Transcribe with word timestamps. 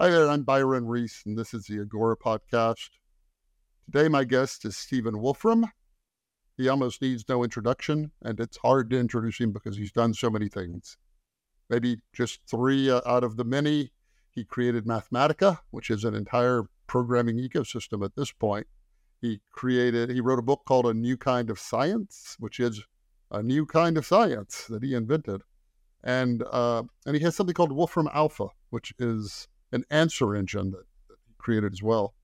Hi 0.00 0.10
there, 0.10 0.28
I'm 0.28 0.44
Byron 0.44 0.86
Reese, 0.86 1.24
and 1.26 1.36
this 1.36 1.52
is 1.52 1.64
the 1.64 1.80
Agora 1.80 2.16
podcast. 2.16 2.90
Today, 3.86 4.06
my 4.06 4.22
guest 4.22 4.64
is 4.64 4.76
Stephen 4.76 5.20
Wolfram. 5.20 5.66
He 6.56 6.68
almost 6.68 7.02
needs 7.02 7.28
no 7.28 7.42
introduction, 7.42 8.12
and 8.22 8.38
it's 8.38 8.58
hard 8.58 8.90
to 8.90 8.96
introduce 9.00 9.40
him 9.40 9.50
because 9.50 9.76
he's 9.76 9.90
done 9.90 10.14
so 10.14 10.30
many 10.30 10.48
things. 10.48 10.96
Maybe 11.68 11.96
just 12.12 12.38
three 12.48 12.88
uh, 12.88 13.00
out 13.06 13.24
of 13.24 13.36
the 13.36 13.42
many. 13.42 13.90
He 14.30 14.44
created 14.44 14.84
Mathematica, 14.86 15.58
which 15.72 15.90
is 15.90 16.04
an 16.04 16.14
entire 16.14 16.62
programming 16.86 17.38
ecosystem 17.38 18.04
at 18.04 18.14
this 18.14 18.30
point. 18.30 18.68
He 19.20 19.40
created, 19.50 20.10
he 20.10 20.20
wrote 20.20 20.38
a 20.38 20.42
book 20.42 20.62
called 20.64 20.86
A 20.86 20.94
New 20.94 21.16
Kind 21.16 21.50
of 21.50 21.58
Science, 21.58 22.36
which 22.38 22.60
is 22.60 22.84
a 23.32 23.42
new 23.42 23.66
kind 23.66 23.98
of 23.98 24.06
science 24.06 24.64
that 24.68 24.84
he 24.84 24.94
invented. 24.94 25.42
And 26.04 26.44
uh, 26.44 26.84
and 27.04 27.16
he 27.16 27.22
has 27.24 27.34
something 27.34 27.54
called 27.54 27.72
Wolfram 27.72 28.08
Alpha, 28.14 28.46
which 28.70 28.94
is 29.00 29.48
an 29.72 29.84
answer 29.90 30.34
engine 30.34 30.70
that, 30.70 30.84
that 31.08 31.16
he 31.26 31.34
created 31.38 31.72
as 31.72 31.82
well. 31.82 32.14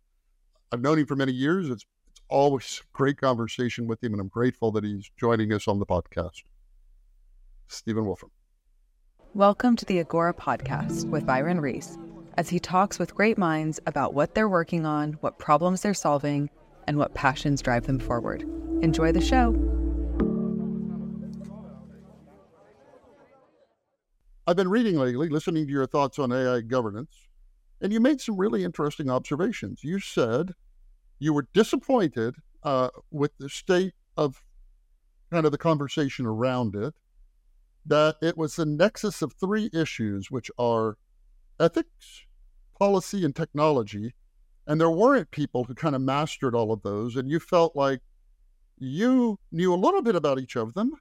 I've 0.72 0.80
known 0.80 0.98
him 0.98 1.06
for 1.06 1.16
many 1.16 1.32
years. 1.32 1.68
It's 1.68 1.84
it's 2.14 2.22
always 2.28 2.80
great 2.92 3.20
conversation 3.20 3.88
with 3.88 4.02
him, 4.04 4.12
and 4.12 4.20
I'm 4.20 4.28
grateful 4.28 4.70
that 4.72 4.84
he's 4.84 5.10
joining 5.18 5.52
us 5.52 5.66
on 5.66 5.80
the 5.80 5.86
podcast. 5.86 6.44
Stephen 7.66 8.04
Wolfram. 8.04 8.30
Welcome 9.34 9.74
to 9.74 9.84
the 9.84 9.98
Agora 9.98 10.32
podcast 10.32 11.10
with 11.10 11.26
Byron 11.26 11.60
Reese, 11.60 11.98
as 12.36 12.48
he 12.48 12.60
talks 12.60 13.00
with 13.00 13.16
great 13.16 13.36
minds 13.36 13.80
about 13.88 14.14
what 14.14 14.36
they're 14.36 14.48
working 14.48 14.86
on, 14.86 15.14
what 15.14 15.40
problems 15.40 15.82
they're 15.82 15.92
solving, 15.92 16.50
and 16.86 16.98
what 16.98 17.14
passions 17.14 17.60
drive 17.60 17.88
them 17.88 17.98
forward. 17.98 18.42
Enjoy 18.80 19.10
the 19.10 19.20
show. 19.20 19.50
I've 24.46 24.54
been 24.54 24.70
reading 24.70 24.94
lately, 24.94 25.30
listening 25.30 25.66
to 25.66 25.72
your 25.72 25.88
thoughts 25.88 26.20
on 26.20 26.30
AI 26.30 26.60
governance, 26.60 27.10
and 27.84 27.92
you 27.92 28.00
made 28.00 28.18
some 28.18 28.38
really 28.38 28.64
interesting 28.64 29.10
observations. 29.10 29.84
You 29.84 30.00
said 30.00 30.54
you 31.18 31.34
were 31.34 31.46
disappointed 31.52 32.34
uh, 32.62 32.88
with 33.10 33.36
the 33.38 33.50
state 33.50 33.92
of 34.16 34.42
kind 35.30 35.44
of 35.44 35.52
the 35.52 35.58
conversation 35.58 36.24
around 36.24 36.74
it, 36.76 36.94
that 37.84 38.16
it 38.22 38.38
was 38.38 38.56
the 38.56 38.64
nexus 38.64 39.20
of 39.20 39.34
three 39.34 39.68
issues, 39.74 40.30
which 40.30 40.50
are 40.58 40.96
ethics, 41.60 42.22
policy, 42.78 43.22
and 43.22 43.36
technology. 43.36 44.14
And 44.66 44.80
there 44.80 44.90
weren't 44.90 45.30
people 45.30 45.64
who 45.64 45.74
kind 45.74 45.94
of 45.94 46.00
mastered 46.00 46.54
all 46.54 46.72
of 46.72 46.80
those. 46.80 47.16
And 47.16 47.28
you 47.28 47.38
felt 47.38 47.76
like 47.76 48.00
you 48.78 49.38
knew 49.52 49.74
a 49.74 49.76
little 49.76 50.00
bit 50.00 50.16
about 50.16 50.40
each 50.40 50.56
of 50.56 50.72
them, 50.72 50.92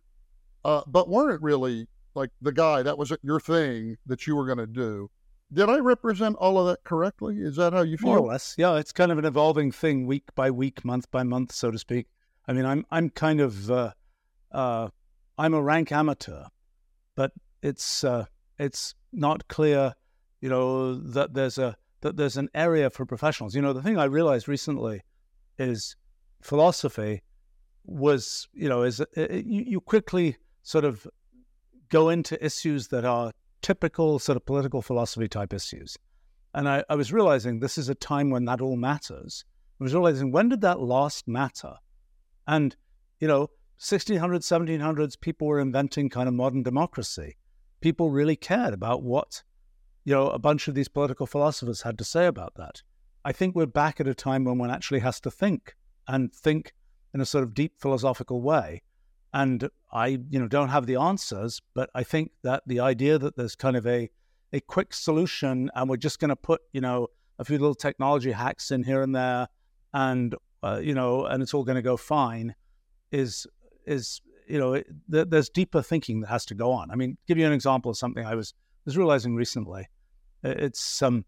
uh, 0.65 0.81
but 0.85 1.07
weren't 1.07 1.41
really 1.41 1.87
like 2.13 2.31
the 2.41 2.51
guy 2.51 2.83
that 2.83 2.97
was 2.97 3.13
your 3.23 3.39
thing 3.39 3.95
that 4.05 4.27
you 4.27 4.35
were 4.35 4.45
going 4.45 4.57
to 4.57 4.67
do. 4.67 5.09
Did 5.53 5.69
I 5.69 5.77
represent 5.77 6.35
all 6.37 6.59
of 6.59 6.67
that 6.67 6.83
correctly? 6.83 7.37
Is 7.39 7.57
that 7.57 7.73
how 7.73 7.83
you 7.83 7.97
feel? 7.97 8.09
More 8.09 8.17
or 8.19 8.27
less, 8.27 8.55
yeah. 8.57 8.77
It's 8.77 8.91
kind 8.91 9.11
of 9.11 9.19
an 9.19 9.25
evolving 9.25 9.71
thing, 9.71 10.07
week 10.07 10.23
by 10.35 10.49
week, 10.49 10.83
month 10.83 11.09
by 11.11 11.23
month, 11.23 11.51
so 11.51 11.69
to 11.69 11.77
speak. 11.77 12.07
I 12.47 12.53
mean, 12.53 12.65
I'm 12.65 12.85
I'm 12.89 13.09
kind 13.09 13.39
of 13.39 13.69
uh, 13.69 13.91
uh, 14.51 14.89
I'm 15.37 15.53
a 15.53 15.61
rank 15.61 15.91
amateur, 15.91 16.45
but 17.15 17.31
it's 17.61 18.03
uh, 18.03 18.25
it's 18.57 18.95
not 19.11 19.47
clear, 19.47 19.93
you 20.41 20.49
know, 20.49 20.95
that 20.95 21.33
there's 21.33 21.57
a 21.57 21.77
that 22.01 22.17
there's 22.17 22.37
an 22.37 22.49
area 22.53 22.89
for 22.89 23.05
professionals. 23.05 23.55
You 23.55 23.61
know, 23.61 23.73
the 23.73 23.81
thing 23.81 23.97
I 23.97 24.05
realized 24.05 24.47
recently 24.47 25.01
is 25.57 25.95
philosophy 26.41 27.21
was, 27.85 28.47
you 28.53 28.69
know, 28.69 28.83
is 28.83 28.99
it, 28.99 29.09
uh, 29.17 29.33
you, 29.33 29.63
you 29.67 29.81
quickly 29.81 30.37
sort 30.63 30.83
of 30.83 31.07
go 31.89 32.09
into 32.09 32.43
issues 32.43 32.87
that 32.87 33.05
are 33.05 33.31
typical 33.63 34.19
sort 34.19 34.35
of 34.35 34.45
political 34.45 34.81
philosophy 34.81 35.27
type 35.27 35.53
issues. 35.53 35.97
And 36.53 36.69
I, 36.69 36.83
I, 36.89 36.95
was 36.95 37.11
realizing 37.11 37.59
this 37.59 37.79
is 37.79 37.89
a 37.89 37.95
time 37.95 38.29
when 38.29 38.45
that 38.45 38.61
all 38.61 38.75
matters. 38.75 39.43
I 39.81 39.83
was 39.83 39.93
realizing 39.93 40.31
when 40.31 40.49
did 40.49 40.61
that 40.61 40.79
last 40.79 41.27
matter? 41.27 41.73
And, 42.45 42.75
you 43.19 43.27
know, 43.27 43.49
1600s, 43.79 44.19
1700s, 44.19 45.19
people 45.19 45.47
were 45.47 45.59
inventing 45.59 46.09
kind 46.09 46.27
of 46.27 46.35
modern 46.35 46.61
democracy. 46.61 47.37
People 47.81 48.11
really 48.11 48.35
cared 48.35 48.73
about 48.73 49.01
what, 49.01 49.41
you 50.05 50.13
know, 50.13 50.27
a 50.27 50.37
bunch 50.37 50.67
of 50.67 50.75
these 50.75 50.87
political 50.87 51.25
philosophers 51.25 51.81
had 51.81 51.97
to 51.97 52.03
say 52.03 52.27
about 52.27 52.53
that. 52.55 52.83
I 53.25 53.31
think 53.31 53.55
we're 53.55 53.65
back 53.65 53.99
at 53.99 54.07
a 54.07 54.13
time 54.13 54.43
when 54.43 54.57
one 54.57 54.69
actually 54.69 54.99
has 54.99 55.19
to 55.21 55.31
think 55.31 55.75
and 56.07 56.31
think 56.31 56.73
in 57.13 57.21
a 57.21 57.25
sort 57.25 57.43
of 57.43 57.53
deep 57.53 57.73
philosophical 57.79 58.41
way. 58.41 58.83
And 59.33 59.69
I, 59.93 60.07
you 60.07 60.39
know, 60.39 60.47
don't 60.47 60.69
have 60.69 60.87
the 60.87 60.95
answers, 60.95 61.61
but 61.75 61.89
I 61.93 62.03
think 62.03 62.31
that 62.41 62.63
the 62.65 62.79
idea 62.79 63.19
that 63.19 63.37
there's 63.37 63.55
kind 63.55 63.77
of 63.77 63.85
a 63.85 64.09
a 64.51 64.59
quick 64.59 64.93
solution 64.93 65.71
and 65.73 65.89
we're 65.89 65.97
just 65.97 66.19
going 66.19 66.29
to 66.29 66.35
put, 66.35 66.61
you 66.73 66.81
know, 66.81 67.07
a 67.39 67.45
few 67.45 67.57
little 67.57 67.75
technology 67.75 68.31
hacks 68.31 68.69
in 68.69 68.83
here 68.83 69.01
and 69.01 69.15
there, 69.15 69.47
and 69.93 70.35
uh, 70.63 70.79
you 70.81 70.93
know, 70.93 71.25
and 71.25 71.41
it's 71.43 71.53
all 71.53 71.63
going 71.63 71.75
to 71.75 71.81
go 71.81 71.95
fine, 71.95 72.55
is 73.11 73.47
is 73.85 74.21
you 74.47 74.59
know, 74.59 74.73
it, 74.73 74.87
th- 75.11 75.27
there's 75.29 75.49
deeper 75.49 75.81
thinking 75.81 76.21
that 76.21 76.27
has 76.27 76.45
to 76.45 76.55
go 76.55 76.71
on. 76.71 76.91
I 76.91 76.95
mean, 76.95 77.17
give 77.27 77.37
you 77.37 77.45
an 77.45 77.53
example 77.53 77.91
of 77.91 77.97
something 77.97 78.25
I 78.25 78.35
was 78.35 78.53
was 78.85 78.97
realizing 78.97 79.35
recently. 79.35 79.87
It's 80.43 81.01
um, 81.01 81.25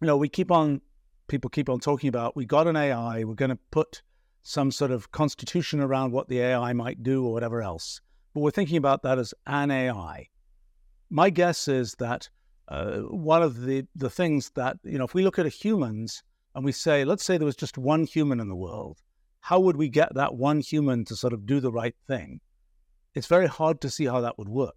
you 0.00 0.06
know, 0.06 0.16
we 0.16 0.28
keep 0.28 0.50
on 0.50 0.80
people 1.28 1.48
keep 1.48 1.68
on 1.68 1.80
talking 1.80 2.08
about 2.08 2.36
we 2.36 2.44
got 2.44 2.66
an 2.66 2.76
AI, 2.76 3.24
we're 3.24 3.34
going 3.34 3.50
to 3.50 3.58
put 3.70 4.02
some 4.42 4.70
sort 4.70 4.90
of 4.90 5.10
constitution 5.12 5.80
around 5.80 6.12
what 6.12 6.28
the 6.28 6.40
AI 6.40 6.72
might 6.72 7.02
do 7.02 7.24
or 7.24 7.32
whatever 7.32 7.62
else. 7.62 8.00
But 8.34 8.40
we're 8.40 8.50
thinking 8.50 8.76
about 8.76 9.02
that 9.02 9.18
as 9.18 9.34
an 9.46 9.70
AI. 9.70 10.28
My 11.10 11.30
guess 11.30 11.68
is 11.68 11.94
that 11.98 12.28
uh, 12.68 13.00
one 13.00 13.42
of 13.42 13.62
the, 13.62 13.86
the 13.94 14.10
things 14.10 14.50
that, 14.54 14.78
you 14.82 14.98
know, 14.98 15.04
if 15.04 15.14
we 15.14 15.22
look 15.22 15.38
at 15.38 15.46
humans 15.46 16.22
and 16.54 16.64
we 16.64 16.72
say, 16.72 17.04
let's 17.04 17.24
say 17.24 17.36
there 17.36 17.46
was 17.46 17.56
just 17.56 17.78
one 17.78 18.04
human 18.04 18.40
in 18.40 18.48
the 18.48 18.56
world, 18.56 18.98
how 19.40 19.60
would 19.60 19.76
we 19.76 19.88
get 19.88 20.14
that 20.14 20.34
one 20.34 20.60
human 20.60 21.04
to 21.04 21.16
sort 21.16 21.32
of 21.32 21.46
do 21.46 21.60
the 21.60 21.72
right 21.72 21.94
thing? 22.06 22.40
It's 23.14 23.26
very 23.26 23.46
hard 23.46 23.80
to 23.82 23.90
see 23.90 24.06
how 24.06 24.20
that 24.20 24.38
would 24.38 24.48
work. 24.48 24.76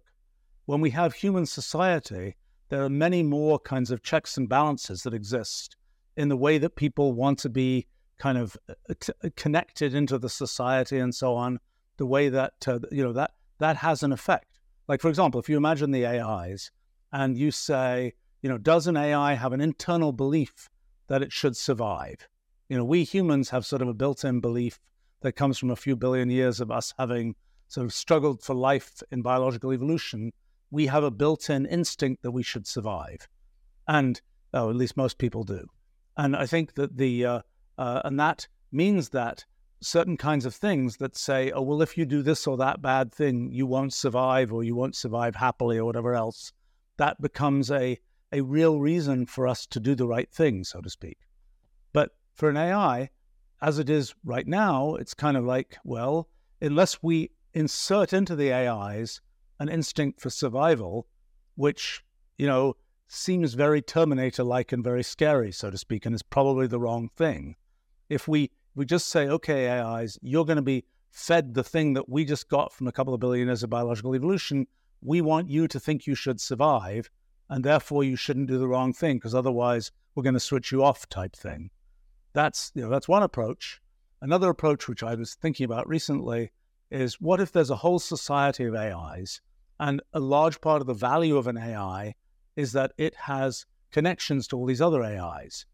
When 0.66 0.80
we 0.80 0.90
have 0.90 1.14
human 1.14 1.46
society, 1.46 2.36
there 2.68 2.84
are 2.84 2.90
many 2.90 3.22
more 3.22 3.58
kinds 3.58 3.90
of 3.90 4.02
checks 4.02 4.36
and 4.36 4.48
balances 4.48 5.02
that 5.02 5.14
exist 5.14 5.76
in 6.16 6.28
the 6.28 6.36
way 6.36 6.58
that 6.58 6.76
people 6.76 7.12
want 7.12 7.38
to 7.38 7.48
be 7.48 7.86
kind 8.18 8.38
of 8.38 8.56
uh, 8.68 8.94
t- 8.98 9.12
uh, 9.24 9.28
connected 9.36 9.94
into 9.94 10.18
the 10.18 10.28
society 10.28 10.98
and 10.98 11.14
so 11.14 11.34
on, 11.34 11.58
the 11.96 12.06
way 12.06 12.28
that 12.28 12.54
uh, 12.66 12.78
you 12.90 13.02
know 13.02 13.12
that 13.12 13.32
that 13.58 13.76
has 13.76 14.02
an 14.02 14.12
effect. 14.12 14.58
Like 14.88 15.00
for 15.00 15.08
example, 15.08 15.40
if 15.40 15.48
you 15.48 15.56
imagine 15.56 15.90
the 15.90 16.06
AIs 16.06 16.70
and 17.12 17.36
you 17.36 17.50
say, 17.50 18.14
you 18.42 18.48
know, 18.48 18.58
does 18.58 18.86
an 18.86 18.96
AI 18.96 19.34
have 19.34 19.52
an 19.52 19.60
internal 19.60 20.12
belief 20.12 20.68
that 21.08 21.22
it 21.22 21.32
should 21.32 21.56
survive? 21.56 22.28
You 22.68 22.76
know, 22.76 22.84
we 22.84 23.04
humans 23.04 23.50
have 23.50 23.64
sort 23.64 23.82
of 23.82 23.88
a 23.88 23.94
built-in 23.94 24.40
belief 24.40 24.78
that 25.20 25.32
comes 25.32 25.58
from 25.58 25.70
a 25.70 25.76
few 25.76 25.96
billion 25.96 26.30
years 26.30 26.60
of 26.60 26.70
us 26.70 26.92
having 26.98 27.34
sort 27.68 27.84
of 27.84 27.92
struggled 27.92 28.42
for 28.42 28.54
life 28.54 29.02
in 29.10 29.22
biological 29.22 29.72
evolution. 29.72 30.32
We 30.70 30.86
have 30.86 31.04
a 31.04 31.10
built-in 31.10 31.66
instinct 31.66 32.22
that 32.22 32.32
we 32.32 32.42
should 32.42 32.66
survive, 32.66 33.28
and 33.88 34.20
oh, 34.52 34.70
at 34.70 34.76
least 34.76 34.96
most 34.96 35.18
people 35.18 35.44
do. 35.44 35.66
And 36.16 36.36
I 36.36 36.46
think 36.46 36.74
that 36.74 36.96
the 36.96 37.24
uh, 37.24 37.40
uh, 37.78 38.02
and 38.04 38.18
that 38.18 38.48
means 38.72 39.10
that 39.10 39.44
certain 39.80 40.16
kinds 40.16 40.46
of 40.46 40.54
things 40.54 40.96
that 40.96 41.16
say, 41.16 41.50
oh, 41.52 41.62
well, 41.62 41.82
if 41.82 41.96
you 41.96 42.06
do 42.06 42.22
this 42.22 42.46
or 42.46 42.56
that 42.56 42.82
bad 42.82 43.12
thing, 43.12 43.50
you 43.52 43.66
won't 43.66 43.92
survive 43.92 44.52
or 44.52 44.64
you 44.64 44.74
won't 44.74 44.96
survive 44.96 45.36
happily 45.36 45.78
or 45.78 45.84
whatever 45.84 46.14
else, 46.14 46.52
that 46.96 47.20
becomes 47.20 47.70
a, 47.70 47.98
a 48.32 48.40
real 48.40 48.80
reason 48.80 49.26
for 49.26 49.46
us 49.46 49.66
to 49.66 49.80
do 49.80 49.94
the 49.94 50.06
right 50.06 50.30
thing, 50.30 50.64
so 50.64 50.80
to 50.80 50.90
speak. 50.90 51.18
But 51.92 52.10
for 52.34 52.48
an 52.48 52.56
AI, 52.56 53.10
as 53.60 53.78
it 53.78 53.90
is 53.90 54.14
right 54.24 54.46
now, 54.46 54.94
it's 54.94 55.14
kind 55.14 55.36
of 55.36 55.44
like, 55.44 55.76
well, 55.84 56.28
unless 56.60 57.02
we 57.02 57.30
insert 57.54 58.12
into 58.12 58.36
the 58.36 58.52
AIs 58.52 59.20
an 59.58 59.68
instinct 59.68 60.20
for 60.20 60.30
survival, 60.30 61.06
which, 61.54 62.02
you 62.36 62.46
know, 62.46 62.76
seems 63.08 63.54
very 63.54 63.80
Terminator 63.80 64.42
like 64.42 64.72
and 64.72 64.82
very 64.82 65.02
scary, 65.02 65.52
so 65.52 65.70
to 65.70 65.78
speak, 65.78 66.04
and 66.04 66.14
is 66.14 66.22
probably 66.22 66.66
the 66.66 66.80
wrong 66.80 67.08
thing 67.16 67.56
if 68.08 68.28
we 68.28 68.50
we 68.74 68.84
just 68.84 69.08
say, 69.08 69.26
okay, 69.28 69.68
AIs, 69.68 70.18
you're 70.20 70.44
going 70.44 70.56
to 70.56 70.62
be 70.62 70.84
fed 71.10 71.54
the 71.54 71.64
thing 71.64 71.94
that 71.94 72.08
we 72.08 72.24
just 72.26 72.48
got 72.48 72.72
from 72.72 72.86
a 72.86 72.92
couple 72.92 73.14
of 73.14 73.20
billion 73.20 73.48
years 73.48 73.62
of 73.62 73.70
biological 73.70 74.14
evolution. 74.14 74.66
We 75.00 75.22
want 75.22 75.48
you 75.48 75.66
to 75.68 75.80
think 75.80 76.06
you 76.06 76.14
should 76.14 76.40
survive, 76.40 77.08
and 77.48 77.64
therefore 77.64 78.04
you 78.04 78.16
shouldn't 78.16 78.48
do 78.48 78.58
the 78.58 78.68
wrong 78.68 78.92
thing 78.92 79.16
because 79.16 79.34
otherwise 79.34 79.92
we're 80.14 80.22
going 80.22 80.34
to 80.34 80.40
switch 80.40 80.72
you 80.72 80.84
off, 80.84 81.08
type 81.08 81.34
thing. 81.34 81.70
That's 82.32 82.70
you 82.74 82.82
know 82.82 82.90
that's 82.90 83.08
one 83.08 83.22
approach. 83.22 83.80
Another 84.20 84.50
approach, 84.50 84.88
which 84.88 85.02
I 85.02 85.14
was 85.14 85.34
thinking 85.34 85.64
about 85.64 85.88
recently, 85.88 86.52
is 86.90 87.20
what 87.20 87.40
if 87.40 87.52
there's 87.52 87.70
a 87.70 87.76
whole 87.76 87.98
society 87.98 88.64
of 88.64 88.74
AIs, 88.74 89.40
and 89.80 90.02
a 90.12 90.20
large 90.20 90.60
part 90.60 90.80
of 90.80 90.86
the 90.86 90.94
value 90.94 91.36
of 91.36 91.46
an 91.46 91.58
AI 91.58 92.14
is 92.56 92.72
that 92.72 92.92
it 92.96 93.14
has 93.14 93.66
connections 93.90 94.46
to 94.48 94.56
all 94.56 94.66
these 94.66 94.80
other 94.80 95.02
AIs. 95.02 95.66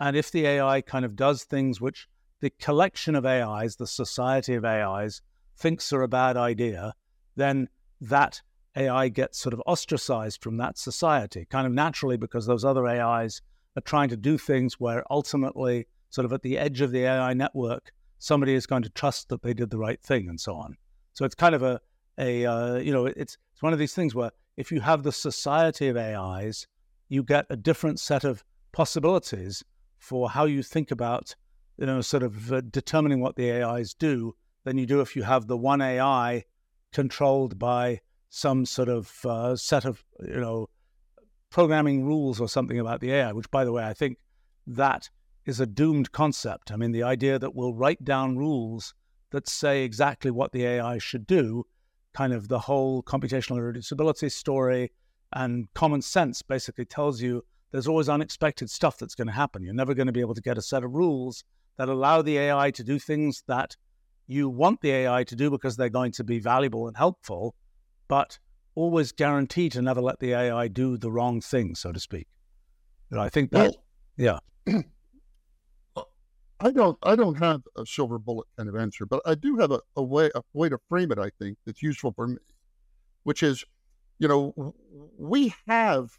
And 0.00 0.16
if 0.16 0.32
the 0.32 0.46
AI 0.46 0.80
kind 0.80 1.04
of 1.04 1.14
does 1.14 1.44
things 1.44 1.80
which 1.80 2.08
the 2.40 2.50
collection 2.58 3.14
of 3.14 3.26
AIs, 3.26 3.76
the 3.76 3.86
society 3.86 4.54
of 4.54 4.64
AIs, 4.64 5.20
thinks 5.56 5.92
are 5.92 6.02
a 6.02 6.08
bad 6.08 6.38
idea, 6.38 6.94
then 7.36 7.68
that 8.00 8.40
AI 8.76 9.08
gets 9.08 9.38
sort 9.38 9.52
of 9.52 9.62
ostracized 9.66 10.42
from 10.42 10.56
that 10.56 10.78
society, 10.78 11.46
kind 11.50 11.66
of 11.66 11.72
naturally, 11.74 12.16
because 12.16 12.46
those 12.46 12.64
other 12.64 12.86
AIs 12.86 13.42
are 13.76 13.82
trying 13.82 14.08
to 14.08 14.16
do 14.16 14.38
things 14.38 14.80
where 14.80 15.04
ultimately, 15.10 15.86
sort 16.08 16.24
of 16.24 16.32
at 16.32 16.42
the 16.42 16.56
edge 16.56 16.80
of 16.80 16.92
the 16.92 17.04
AI 17.04 17.34
network, 17.34 17.92
somebody 18.18 18.54
is 18.54 18.66
going 18.66 18.82
to 18.82 18.90
trust 18.90 19.28
that 19.28 19.42
they 19.42 19.52
did 19.52 19.68
the 19.68 19.78
right 19.78 20.00
thing 20.00 20.28
and 20.28 20.40
so 20.40 20.54
on. 20.54 20.76
So 21.12 21.26
it's 21.26 21.34
kind 21.34 21.54
of 21.54 21.62
a, 21.62 21.78
a 22.16 22.46
uh, 22.46 22.76
you 22.76 22.92
know, 22.92 23.04
it's, 23.04 23.36
it's 23.52 23.62
one 23.62 23.74
of 23.74 23.78
these 23.78 23.94
things 23.94 24.14
where 24.14 24.30
if 24.56 24.72
you 24.72 24.80
have 24.80 25.02
the 25.02 25.12
society 25.12 25.88
of 25.88 25.96
AIs, 25.98 26.66
you 27.08 27.22
get 27.22 27.44
a 27.50 27.56
different 27.56 28.00
set 28.00 28.24
of 28.24 28.42
possibilities 28.72 29.62
for 30.00 30.30
how 30.30 30.46
you 30.46 30.62
think 30.62 30.90
about, 30.90 31.36
you 31.76 31.86
know, 31.86 32.00
sort 32.00 32.22
of 32.22 32.52
uh, 32.52 32.62
determining 32.62 33.20
what 33.20 33.36
the 33.36 33.52
AIs 33.52 33.94
do 33.94 34.34
than 34.64 34.78
you 34.78 34.86
do 34.86 35.00
if 35.00 35.14
you 35.14 35.22
have 35.22 35.46
the 35.46 35.56
one 35.56 35.80
AI 35.80 36.44
controlled 36.92 37.58
by 37.58 38.00
some 38.30 38.64
sort 38.64 38.88
of 38.88 39.24
uh, 39.24 39.54
set 39.54 39.84
of, 39.84 40.02
you 40.26 40.40
know, 40.40 40.68
programming 41.50 42.04
rules 42.04 42.40
or 42.40 42.48
something 42.48 42.78
about 42.78 43.00
the 43.00 43.12
AI, 43.12 43.32
which, 43.32 43.50
by 43.50 43.64
the 43.64 43.72
way, 43.72 43.84
I 43.84 43.92
think 43.92 44.18
that 44.66 45.10
is 45.46 45.60
a 45.60 45.66
doomed 45.66 46.12
concept. 46.12 46.72
I 46.72 46.76
mean, 46.76 46.92
the 46.92 47.02
idea 47.02 47.38
that 47.38 47.54
we'll 47.54 47.74
write 47.74 48.04
down 48.04 48.36
rules 48.36 48.94
that 49.30 49.48
say 49.48 49.84
exactly 49.84 50.30
what 50.30 50.52
the 50.52 50.64
AI 50.64 50.98
should 50.98 51.26
do, 51.26 51.64
kind 52.14 52.32
of 52.32 52.48
the 52.48 52.60
whole 52.60 53.02
computational 53.02 53.58
irreducibility 53.58 54.30
story 54.30 54.92
and 55.32 55.72
common 55.74 56.02
sense 56.02 56.42
basically 56.42 56.84
tells 56.84 57.20
you 57.20 57.44
there's 57.72 57.86
always 57.86 58.08
unexpected 58.08 58.70
stuff 58.70 58.98
that's 58.98 59.14
going 59.14 59.28
to 59.28 59.32
happen. 59.32 59.62
You're 59.62 59.74
never 59.74 59.94
going 59.94 60.06
to 60.06 60.12
be 60.12 60.20
able 60.20 60.34
to 60.34 60.40
get 60.40 60.58
a 60.58 60.62
set 60.62 60.84
of 60.84 60.92
rules 60.92 61.44
that 61.76 61.88
allow 61.88 62.22
the 62.22 62.38
AI 62.38 62.70
to 62.72 62.84
do 62.84 62.98
things 62.98 63.42
that 63.46 63.76
you 64.26 64.48
want 64.48 64.80
the 64.80 64.92
AI 64.92 65.24
to 65.24 65.36
do 65.36 65.50
because 65.50 65.76
they're 65.76 65.88
going 65.88 66.12
to 66.12 66.24
be 66.24 66.38
valuable 66.38 66.86
and 66.86 66.96
helpful, 66.96 67.54
but 68.08 68.38
always 68.74 69.12
guarantee 69.12 69.68
to 69.68 69.82
never 69.82 70.00
let 70.00 70.20
the 70.20 70.32
AI 70.32 70.68
do 70.68 70.96
the 70.96 71.10
wrong 71.10 71.40
thing, 71.40 71.74
so 71.74 71.92
to 71.92 71.98
speak. 71.98 72.28
And 73.10 73.20
I 73.20 73.28
think 73.28 73.50
that, 73.50 73.72
well, 73.72 73.84
yeah. 74.16 74.38
I 76.62 76.70
don't, 76.70 76.98
I 77.02 77.16
don't 77.16 77.38
have 77.38 77.62
a 77.76 77.86
silver 77.86 78.18
bullet 78.18 78.46
kind 78.56 78.68
of 78.68 78.76
answer, 78.76 79.06
but 79.06 79.22
I 79.24 79.34
do 79.34 79.56
have 79.56 79.70
a, 79.70 79.80
a 79.96 80.02
way, 80.02 80.30
a 80.34 80.42
way 80.52 80.68
to 80.68 80.78
frame 80.88 81.10
it. 81.10 81.18
I 81.18 81.30
think 81.38 81.56
that's 81.64 81.82
useful 81.82 82.12
for 82.12 82.28
me, 82.28 82.36
which 83.22 83.42
is, 83.42 83.64
you 84.18 84.28
know, 84.28 84.74
we 85.18 85.54
have. 85.66 86.18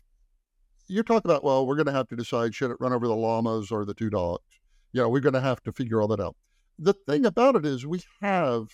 You 0.92 1.04
talk 1.04 1.24
about, 1.24 1.42
well, 1.42 1.66
we're 1.66 1.78
going 1.78 1.86
to 1.86 1.94
have 1.94 2.10
to 2.10 2.18
decide 2.18 2.54
should 2.54 2.70
it 2.70 2.76
run 2.82 2.92
over 2.92 3.08
the 3.08 3.16
llamas 3.16 3.72
or 3.72 3.86
the 3.86 3.94
two 3.94 4.10
dogs. 4.10 4.44
You 4.92 5.02
know, 5.02 5.08
we're 5.08 5.22
going 5.22 5.36
to 5.36 5.40
have 5.40 5.64
to 5.64 5.72
figure 5.72 6.02
all 6.02 6.10
that 6.10 6.20
out. 6.20 6.36
The 6.78 6.94
thing 6.94 7.26
about 7.26 7.56
it 7.56 7.66
is, 7.66 7.88
we 7.88 8.02
have 8.20 8.68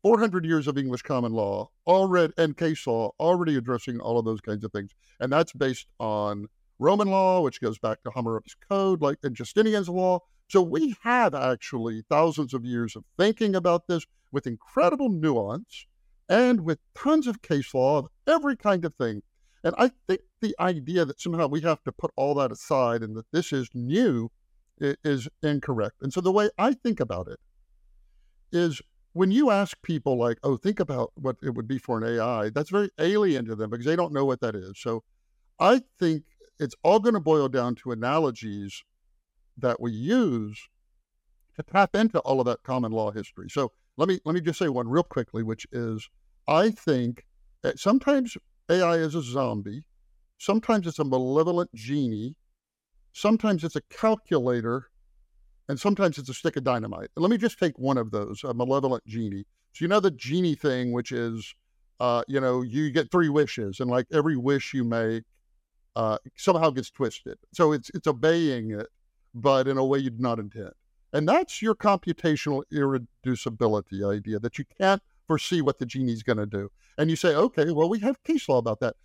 400 0.00 0.46
years 0.46 0.66
of 0.66 0.78
English 0.78 1.02
common 1.02 1.32
law 1.32 1.68
already 1.86 2.32
and 2.38 2.56
case 2.56 2.86
law 2.86 3.10
already 3.20 3.56
addressing 3.56 4.00
all 4.00 4.18
of 4.18 4.24
those 4.24 4.40
kinds 4.40 4.64
of 4.64 4.72
things, 4.72 4.92
and 5.20 5.30
that's 5.30 5.52
based 5.52 5.88
on 6.00 6.46
Roman 6.78 7.08
law, 7.08 7.42
which 7.42 7.60
goes 7.60 7.78
back 7.78 8.02
to 8.04 8.10
Hammurabi's 8.10 8.56
code, 8.70 9.02
like 9.02 9.18
in 9.22 9.34
Justinian's 9.34 9.90
law. 9.90 10.20
So 10.48 10.62
we 10.62 10.96
have 11.02 11.34
actually 11.34 12.02
thousands 12.08 12.54
of 12.54 12.64
years 12.64 12.96
of 12.96 13.04
thinking 13.18 13.54
about 13.54 13.88
this 13.88 14.06
with 14.32 14.46
incredible 14.46 15.10
nuance 15.10 15.84
and 16.30 16.62
with 16.62 16.78
tons 16.94 17.26
of 17.26 17.42
case 17.42 17.74
law 17.74 17.98
of 17.98 18.08
every 18.26 18.56
kind 18.56 18.86
of 18.86 18.94
thing. 18.94 19.20
And 19.62 19.74
I 19.76 19.90
think 20.06 20.22
the 20.40 20.54
idea 20.60 21.04
that 21.04 21.20
somehow 21.20 21.46
we 21.46 21.60
have 21.62 21.82
to 21.84 21.92
put 21.92 22.12
all 22.16 22.34
that 22.34 22.52
aside 22.52 23.02
and 23.02 23.16
that 23.16 23.30
this 23.32 23.52
is 23.52 23.68
new 23.74 24.30
is 24.80 25.28
incorrect. 25.42 25.96
And 26.02 26.12
so 26.12 26.20
the 26.20 26.32
way 26.32 26.50
I 26.58 26.72
think 26.72 27.00
about 27.00 27.28
it 27.28 27.40
is 28.52 28.80
when 29.12 29.30
you 29.30 29.50
ask 29.50 29.80
people 29.82 30.16
like, 30.16 30.38
oh, 30.42 30.56
think 30.56 30.78
about 30.80 31.12
what 31.16 31.36
it 31.42 31.54
would 31.54 31.66
be 31.66 31.78
for 31.78 31.98
an 31.98 32.16
AI, 32.16 32.50
that's 32.50 32.70
very 32.70 32.90
alien 32.98 33.44
to 33.46 33.56
them 33.56 33.70
because 33.70 33.86
they 33.86 33.96
don't 33.96 34.12
know 34.12 34.24
what 34.24 34.40
that 34.40 34.54
is. 34.54 34.74
So 34.76 35.02
I 35.58 35.82
think 35.98 36.24
it's 36.58 36.76
all 36.82 37.00
going 37.00 37.14
to 37.14 37.20
boil 37.20 37.48
down 37.48 37.74
to 37.76 37.92
analogies 37.92 38.84
that 39.56 39.80
we 39.80 39.90
use 39.90 40.68
to 41.56 41.62
tap 41.62 41.96
into 41.96 42.20
all 42.20 42.40
of 42.40 42.46
that 42.46 42.62
common 42.62 42.92
law 42.92 43.10
history. 43.10 43.48
So 43.50 43.72
let 43.96 44.08
me 44.08 44.20
let 44.24 44.34
me 44.34 44.40
just 44.40 44.58
say 44.58 44.68
one 44.68 44.88
real 44.88 45.02
quickly, 45.02 45.42
which 45.42 45.66
is 45.72 46.08
I 46.46 46.70
think 46.70 47.26
eh, 47.64 47.72
sometimes 47.76 48.36
AI 48.70 48.94
is 48.96 49.14
a 49.14 49.22
zombie, 49.22 49.84
sometimes 50.38 50.86
it's 50.86 50.98
a 50.98 51.04
malevolent 51.04 51.72
genie, 51.74 52.34
sometimes 53.12 53.64
it's 53.64 53.76
a 53.76 53.82
calculator, 53.90 54.90
and 55.68 55.78
sometimes 55.78 56.18
it's 56.18 56.28
a 56.28 56.34
stick 56.34 56.56
of 56.56 56.64
dynamite. 56.64 57.10
Let 57.16 57.30
me 57.30 57.36
just 57.36 57.58
take 57.58 57.78
one 57.78 57.98
of 57.98 58.10
those, 58.10 58.42
a 58.44 58.54
malevolent 58.54 59.04
genie. 59.06 59.44
So 59.72 59.84
you 59.84 59.88
know 59.88 60.00
the 60.00 60.10
genie 60.10 60.54
thing, 60.54 60.92
which 60.92 61.12
is, 61.12 61.54
uh, 62.00 62.22
you 62.26 62.40
know, 62.40 62.62
you 62.62 62.90
get 62.90 63.10
three 63.10 63.28
wishes, 63.28 63.80
and 63.80 63.90
like 63.90 64.06
every 64.12 64.36
wish 64.36 64.72
you 64.72 64.84
make 64.84 65.24
uh, 65.96 66.18
somehow 66.36 66.70
gets 66.70 66.90
twisted. 66.90 67.38
So 67.52 67.72
it's 67.72 67.90
it's 67.92 68.06
obeying 68.06 68.70
it, 68.70 68.86
but 69.34 69.68
in 69.68 69.76
a 69.76 69.84
way 69.84 69.98
you 69.98 70.10
did 70.10 70.20
not 70.20 70.38
intend. 70.38 70.72
And 71.12 71.28
that's 71.28 71.62
your 71.62 71.74
computational 71.74 72.62
irreducibility 72.72 74.08
idea 74.08 74.38
that 74.38 74.58
you 74.58 74.64
can't 74.78 75.02
foresee 75.26 75.60
what 75.60 75.78
the 75.78 75.86
genie's 75.86 76.22
going 76.22 76.38
to 76.38 76.46
do. 76.46 76.70
And 76.98 77.10
you 77.10 77.16
say, 77.16 77.34
okay, 77.34 77.70
well, 77.70 77.88
we 77.88 77.98
have 78.00 78.22
case 78.24 78.48
law 78.48 78.58
about 78.58 78.80
that. 78.80 78.96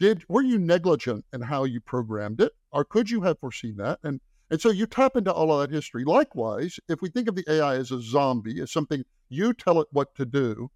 Did 0.00 0.24
were 0.30 0.40
you 0.40 0.58
negligent 0.58 1.26
in 1.30 1.42
how 1.42 1.64
you 1.64 1.78
programmed 1.78 2.40
it, 2.40 2.52
or 2.72 2.86
could 2.86 3.10
you 3.10 3.20
have 3.20 3.38
foreseen 3.38 3.76
that? 3.76 3.98
And 4.02 4.20
and 4.50 4.58
so 4.58 4.70
you 4.70 4.86
tap 4.86 5.14
into 5.14 5.30
all 5.30 5.52
of 5.52 5.60
that 5.60 5.74
history. 5.74 6.04
Likewise, 6.04 6.80
if 6.88 7.02
we 7.02 7.10
think 7.10 7.28
of 7.28 7.36
the 7.36 7.44
AI 7.48 7.76
as 7.76 7.92
a 7.92 8.00
zombie, 8.00 8.60
as 8.62 8.72
something 8.72 9.04
you 9.28 9.52
tell 9.52 9.78
it 9.78 9.88
what 9.92 10.14
to 10.14 10.24
do, 10.24 10.70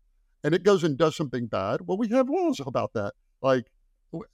and 0.44 0.54
it 0.54 0.62
goes 0.62 0.84
and 0.84 0.98
does 0.98 1.16
something 1.16 1.46
bad, 1.46 1.80
well, 1.86 1.96
we 1.96 2.08
have 2.08 2.28
laws 2.28 2.60
about 2.60 2.92
that. 2.92 3.14
Like 3.40 3.70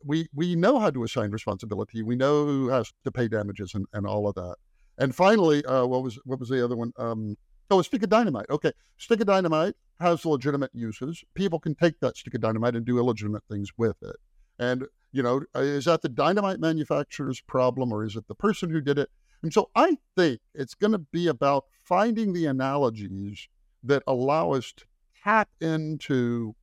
we 0.05 0.29
we 0.35 0.57
know 0.57 0.81
how 0.81 0.91
to 0.91 1.05
assign 1.05 1.31
responsibility. 1.31 2.03
We 2.03 2.17
know 2.17 2.45
who 2.45 2.69
has 2.69 2.93
to 3.05 3.13
pay 3.13 3.29
damages 3.29 3.75
and, 3.75 3.87
and 3.93 4.09
all 4.09 4.27
of 4.27 4.35
that. 4.35 4.57
And 4.99 5.15
finally, 5.15 5.65
uh, 5.67 5.87
what 5.87 6.03
was 6.03 6.19
what 6.25 6.41
was 6.41 6.49
the 6.49 6.65
other 6.65 6.77
one? 6.77 6.93
Um, 6.99 7.37
oh, 7.71 7.79
a 7.79 7.85
stick 7.85 8.03
of 8.03 8.09
dynamite. 8.09 8.47
Okay, 8.51 8.73
stick 8.99 9.21
of 9.21 9.29
dynamite 9.29 9.77
has 10.01 10.27
legitimate 10.27 10.73
uses. 10.75 11.23
People 11.35 11.61
can 11.61 11.77
take 11.77 12.01
that 12.01 12.17
stick 12.17 12.35
of 12.35 12.41
dynamite 12.41 12.75
and 12.75 12.85
do 12.85 12.99
illegitimate 12.99 13.45
things 13.49 13.71
with 13.79 13.97
it. 14.03 14.17
And 14.61 14.87
you 15.13 15.23
know, 15.25 15.43
uh, 15.57 15.61
is 15.61 15.87
that 15.87 16.03
the 16.03 16.09
dynamite 16.09 16.61
manufacturer's 16.61 17.41
problem 17.41 17.93
or 17.93 18.05
is 18.05 18.15
it 18.15 18.29
the 18.29 18.35
person 18.35 18.71
who 18.71 18.81
did 18.81 18.99
it? 18.99 19.09
And 19.43 19.53
so 19.53 19.71
I 19.75 19.97
think 20.17 20.41
it's 20.55 20.75
going 20.75 20.93
to 20.93 20.99
be 20.99 21.27
about 21.27 21.65
finding 21.83 22.33
the 22.33 22.47
analogies 22.47 23.49
that 23.83 24.03
allow 24.07 24.53
us 24.53 24.73
to 24.77 24.85
tap 25.25 25.49
into 25.61 26.55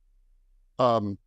um, 0.78 1.18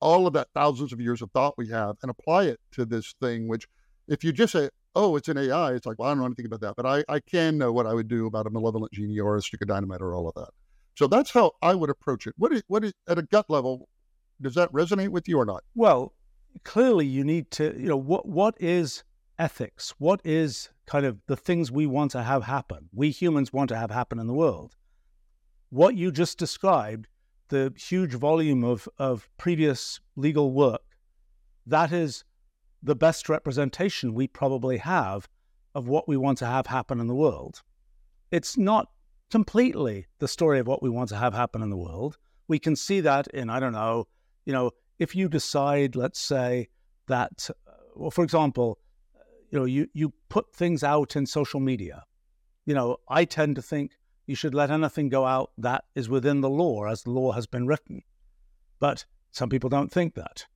all 0.00 0.26
of 0.26 0.34
that 0.34 0.48
thousands 0.54 0.92
of 0.92 1.00
years 1.00 1.22
of 1.22 1.30
thought 1.32 1.54
we 1.56 1.68
have 1.68 1.96
and 2.02 2.10
apply 2.10 2.44
it 2.44 2.60
to 2.72 2.84
this 2.84 3.14
thing, 3.20 3.48
which 3.48 3.66
if 4.06 4.22
you 4.22 4.32
just 4.32 4.52
say, 4.52 4.68
oh, 4.94 5.16
it's 5.16 5.28
an 5.28 5.38
AI, 5.38 5.72
it's 5.72 5.86
like, 5.86 5.98
well, 5.98 6.08
I 6.08 6.12
don't 6.12 6.18
know 6.18 6.26
anything 6.26 6.46
about 6.46 6.60
that, 6.60 6.76
but 6.76 6.86
I, 6.86 7.04
I 7.08 7.20
can 7.20 7.58
know 7.58 7.72
what 7.72 7.86
I 7.86 7.94
would 7.94 8.08
do 8.08 8.26
about 8.26 8.46
a 8.46 8.50
malevolent 8.50 8.92
genie 8.92 9.18
or 9.18 9.36
a 9.36 9.42
stick 9.42 9.62
of 9.62 9.68
dynamite 9.68 10.02
or 10.02 10.14
all 10.14 10.28
of 10.28 10.34
that. 10.34 10.50
So 10.96 11.06
that's 11.06 11.30
how 11.30 11.52
I 11.62 11.74
would 11.74 11.90
approach 11.90 12.26
it. 12.26 12.34
What 12.36 12.52
is, 12.52 12.62
what 12.66 12.84
is, 12.84 12.92
at 13.08 13.18
a 13.18 13.22
gut 13.22 13.46
level, 13.48 13.88
does 14.40 14.54
that 14.54 14.72
resonate 14.72 15.08
with 15.08 15.28
you 15.28 15.38
or 15.38 15.44
not? 15.44 15.64
Well, 15.74 16.14
clearly 16.64 17.06
you 17.06 17.24
need 17.24 17.50
to, 17.52 17.74
you 17.78 17.88
know, 17.88 17.96
what 17.96 18.26
what 18.26 18.54
is 18.60 19.04
ethics? 19.38 19.94
What 19.98 20.20
is 20.24 20.70
kind 20.86 21.06
of 21.06 21.18
the 21.26 21.36
things 21.36 21.70
we 21.70 21.86
want 21.86 22.10
to 22.12 22.22
have 22.22 22.44
happen? 22.44 22.88
We 22.92 23.10
humans 23.10 23.52
want 23.52 23.68
to 23.70 23.76
have 23.76 23.90
happen 23.90 24.18
in 24.18 24.26
the 24.26 24.34
world. 24.34 24.76
What 25.70 25.96
you 25.96 26.10
just 26.10 26.38
described 26.38 27.08
the 27.48 27.72
huge 27.76 28.14
volume 28.14 28.64
of, 28.64 28.88
of 28.98 29.28
previous 29.38 30.00
legal 30.16 30.52
work, 30.52 30.82
that 31.66 31.92
is 31.92 32.24
the 32.82 32.94
best 32.94 33.28
representation 33.28 34.14
we 34.14 34.26
probably 34.26 34.78
have 34.78 35.28
of 35.74 35.88
what 35.88 36.08
we 36.08 36.16
want 36.16 36.38
to 36.38 36.46
have 36.46 36.66
happen 36.66 37.00
in 37.00 37.06
the 37.06 37.14
world. 37.14 37.62
It's 38.30 38.56
not 38.56 38.88
completely 39.30 40.06
the 40.18 40.28
story 40.28 40.58
of 40.58 40.66
what 40.66 40.82
we 40.82 40.90
want 40.90 41.08
to 41.10 41.16
have 41.16 41.34
happen 41.34 41.62
in 41.62 41.70
the 41.70 41.76
world. 41.76 42.18
We 42.46 42.58
can 42.58 42.76
see 42.76 43.00
that 43.00 43.26
in, 43.28 43.50
I 43.50 43.60
don't 43.60 43.72
know, 43.72 44.06
you 44.48 44.54
know, 44.54 44.70
if 44.98 45.14
you 45.14 45.28
decide, 45.28 45.94
let's 45.94 46.18
say, 46.18 46.68
that, 47.06 47.50
uh, 47.50 47.72
well, 47.94 48.10
for 48.10 48.24
example, 48.24 48.78
you 49.50 49.58
know, 49.58 49.66
you, 49.66 49.88
you 49.92 50.14
put 50.30 50.54
things 50.54 50.82
out 50.82 51.16
in 51.16 51.26
social 51.26 51.60
media. 51.60 52.04
You 52.64 52.74
know, 52.74 52.96
I 53.10 53.26
tend 53.26 53.56
to 53.56 53.62
think 53.62 53.92
you 54.26 54.34
should 54.34 54.54
let 54.54 54.70
anything 54.70 55.10
go 55.10 55.26
out 55.26 55.50
that 55.58 55.84
is 55.94 56.08
within 56.08 56.40
the 56.40 56.48
law 56.48 56.86
as 56.86 57.02
the 57.02 57.10
law 57.10 57.32
has 57.32 57.46
been 57.46 57.66
written. 57.66 58.00
But 58.80 59.04
some 59.32 59.50
people 59.50 59.68
don't 59.68 59.92
think 59.92 60.14
that. 60.14 60.46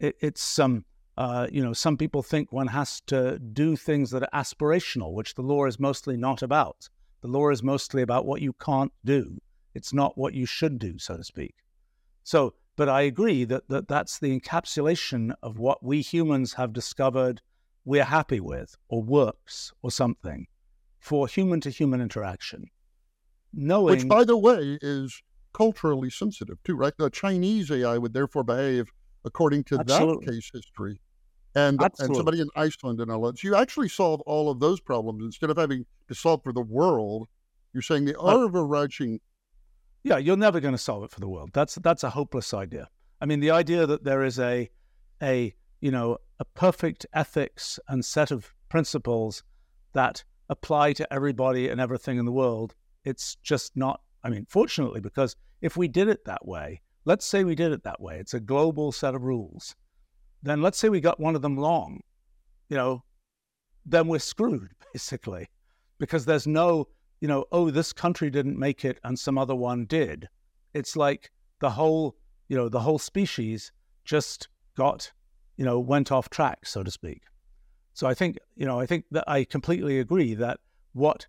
It, 0.00 0.16
it's 0.20 0.58
um, 0.58 0.84
uh, 1.16 1.46
you 1.52 1.62
know, 1.62 1.72
some 1.72 1.96
people 1.96 2.24
think 2.24 2.50
one 2.50 2.66
has 2.66 3.00
to 3.02 3.38
do 3.38 3.76
things 3.76 4.10
that 4.10 4.24
are 4.24 4.42
aspirational, 4.42 5.12
which 5.12 5.36
the 5.36 5.42
law 5.42 5.66
is 5.66 5.78
mostly 5.78 6.16
not 6.16 6.42
about. 6.42 6.88
The 7.20 7.28
law 7.28 7.50
is 7.50 7.62
mostly 7.62 8.02
about 8.02 8.26
what 8.26 8.42
you 8.42 8.54
can't 8.54 8.92
do. 9.04 9.38
It's 9.72 9.92
not 9.92 10.18
what 10.18 10.34
you 10.34 10.46
should 10.46 10.80
do, 10.80 10.98
so 10.98 11.16
to 11.16 11.22
speak. 11.22 11.54
So, 12.24 12.54
but 12.76 12.88
I 12.88 13.02
agree 13.02 13.44
that, 13.44 13.68
that 13.68 13.88
that's 13.88 14.18
the 14.18 14.38
encapsulation 14.38 15.34
of 15.42 15.58
what 15.58 15.82
we 15.82 16.02
humans 16.02 16.54
have 16.54 16.72
discovered 16.72 17.40
we're 17.84 18.04
happy 18.04 18.40
with 18.40 18.76
or 18.88 19.02
works 19.02 19.72
or 19.82 19.90
something 19.90 20.46
for 20.98 21.26
human 21.28 21.60
to 21.60 21.70
human 21.70 22.00
interaction 22.00 22.66
knowing. 23.56 23.96
Which, 23.96 24.08
by 24.08 24.24
the 24.24 24.36
way, 24.36 24.78
is 24.80 25.22
culturally 25.52 26.10
sensitive 26.10 26.62
too, 26.64 26.76
right? 26.76 26.92
The 26.96 27.10
Chinese 27.10 27.70
AI 27.70 27.98
would 27.98 28.12
therefore 28.12 28.44
behave 28.44 28.90
according 29.24 29.64
to 29.64 29.78
Absolutely. 29.78 30.26
that 30.26 30.32
case 30.32 30.50
history. 30.52 31.00
And, 31.54 31.80
and 31.80 32.14
somebody 32.14 32.40
in 32.42 32.50
Iceland 32.54 33.00
and 33.00 33.10
all 33.10 33.22
that. 33.22 33.38
So 33.38 33.48
you 33.48 33.56
actually 33.56 33.88
solve 33.88 34.20
all 34.26 34.50
of 34.50 34.60
those 34.60 34.78
problems 34.78 35.24
instead 35.24 35.48
of 35.48 35.56
having 35.56 35.86
to 36.08 36.14
solve 36.14 36.42
for 36.44 36.52
the 36.52 36.60
world. 36.60 37.28
You're 37.72 37.82
saying 37.82 38.04
the 38.04 38.16
overarching 38.16 39.20
Yeah, 40.06 40.18
you're 40.18 40.36
never 40.36 40.60
going 40.60 40.72
to 40.72 40.78
solve 40.78 41.02
it 41.02 41.10
for 41.10 41.18
the 41.18 41.28
world. 41.28 41.50
That's 41.52 41.74
that's 41.74 42.04
a 42.04 42.10
hopeless 42.10 42.54
idea. 42.54 42.88
I 43.20 43.26
mean, 43.26 43.40
the 43.40 43.50
idea 43.50 43.88
that 43.88 44.04
there 44.04 44.22
is 44.22 44.38
a 44.38 44.70
a 45.20 45.52
you 45.80 45.90
know 45.90 46.18
a 46.38 46.44
perfect 46.44 47.06
ethics 47.12 47.80
and 47.88 48.04
set 48.04 48.30
of 48.30 48.54
principles 48.68 49.42
that 49.94 50.22
apply 50.48 50.92
to 50.92 51.12
everybody 51.12 51.68
and 51.68 51.80
everything 51.80 52.18
in 52.18 52.24
the 52.24 52.30
world, 52.30 52.72
it's 53.04 53.34
just 53.42 53.76
not. 53.76 54.00
I 54.22 54.30
mean, 54.30 54.46
fortunately, 54.48 55.00
because 55.00 55.34
if 55.60 55.76
we 55.76 55.88
did 55.88 56.06
it 56.06 56.24
that 56.24 56.46
way, 56.46 56.82
let's 57.04 57.26
say 57.26 57.42
we 57.42 57.56
did 57.56 57.72
it 57.72 57.82
that 57.82 58.00
way, 58.00 58.20
it's 58.20 58.34
a 58.34 58.38
global 58.38 58.92
set 58.92 59.16
of 59.16 59.24
rules. 59.24 59.74
Then 60.40 60.62
let's 60.62 60.78
say 60.78 60.88
we 60.88 61.00
got 61.00 61.18
one 61.18 61.34
of 61.34 61.42
them 61.42 61.58
wrong, 61.58 61.98
you 62.68 62.76
know, 62.76 63.02
then 63.84 64.06
we're 64.06 64.20
screwed 64.20 64.70
basically, 64.92 65.48
because 65.98 66.24
there's 66.24 66.46
no 66.46 66.86
you 67.26 67.32
know, 67.32 67.44
oh, 67.50 67.70
this 67.72 67.92
country 67.92 68.30
didn't 68.30 68.56
make 68.56 68.84
it 68.84 69.00
and 69.02 69.18
some 69.18 69.36
other 69.36 69.56
one 69.56 69.84
did. 69.84 70.28
It's 70.74 70.94
like 70.94 71.32
the 71.58 71.70
whole, 71.70 72.14
you 72.46 72.56
know, 72.56 72.68
the 72.68 72.78
whole 72.78 73.00
species 73.00 73.72
just 74.04 74.46
got, 74.76 75.10
you 75.56 75.64
know, 75.64 75.80
went 75.80 76.12
off 76.12 76.30
track, 76.30 76.64
so 76.66 76.84
to 76.84 76.90
speak. 76.92 77.22
So 77.94 78.06
I 78.06 78.14
think, 78.14 78.38
you 78.54 78.64
know, 78.64 78.78
I 78.78 78.86
think 78.86 79.06
that 79.10 79.24
I 79.26 79.42
completely 79.42 79.98
agree 79.98 80.34
that 80.34 80.60
what 80.92 81.26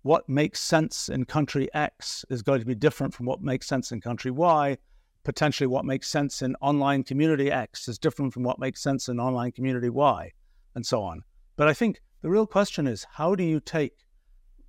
what 0.00 0.26
makes 0.30 0.60
sense 0.60 1.10
in 1.10 1.26
country 1.26 1.68
X 1.74 2.24
is 2.30 2.40
going 2.40 2.60
to 2.60 2.66
be 2.66 2.74
different 2.74 3.12
from 3.12 3.26
what 3.26 3.42
makes 3.42 3.66
sense 3.66 3.92
in 3.92 4.00
country 4.00 4.30
Y. 4.30 4.78
Potentially, 5.24 5.66
what 5.66 5.84
makes 5.84 6.08
sense 6.08 6.40
in 6.40 6.56
online 6.62 7.02
community 7.02 7.52
X 7.52 7.86
is 7.86 7.98
different 7.98 8.32
from 8.32 8.44
what 8.44 8.58
makes 8.58 8.82
sense 8.82 9.10
in 9.10 9.20
online 9.20 9.52
community 9.52 9.90
Y, 9.90 10.32
and 10.74 10.86
so 10.86 11.02
on. 11.02 11.22
But 11.56 11.68
I 11.68 11.74
think 11.74 12.00
the 12.22 12.30
real 12.30 12.46
question 12.46 12.86
is 12.86 13.06
how 13.10 13.34
do 13.34 13.44
you 13.44 13.60
take 13.60 14.06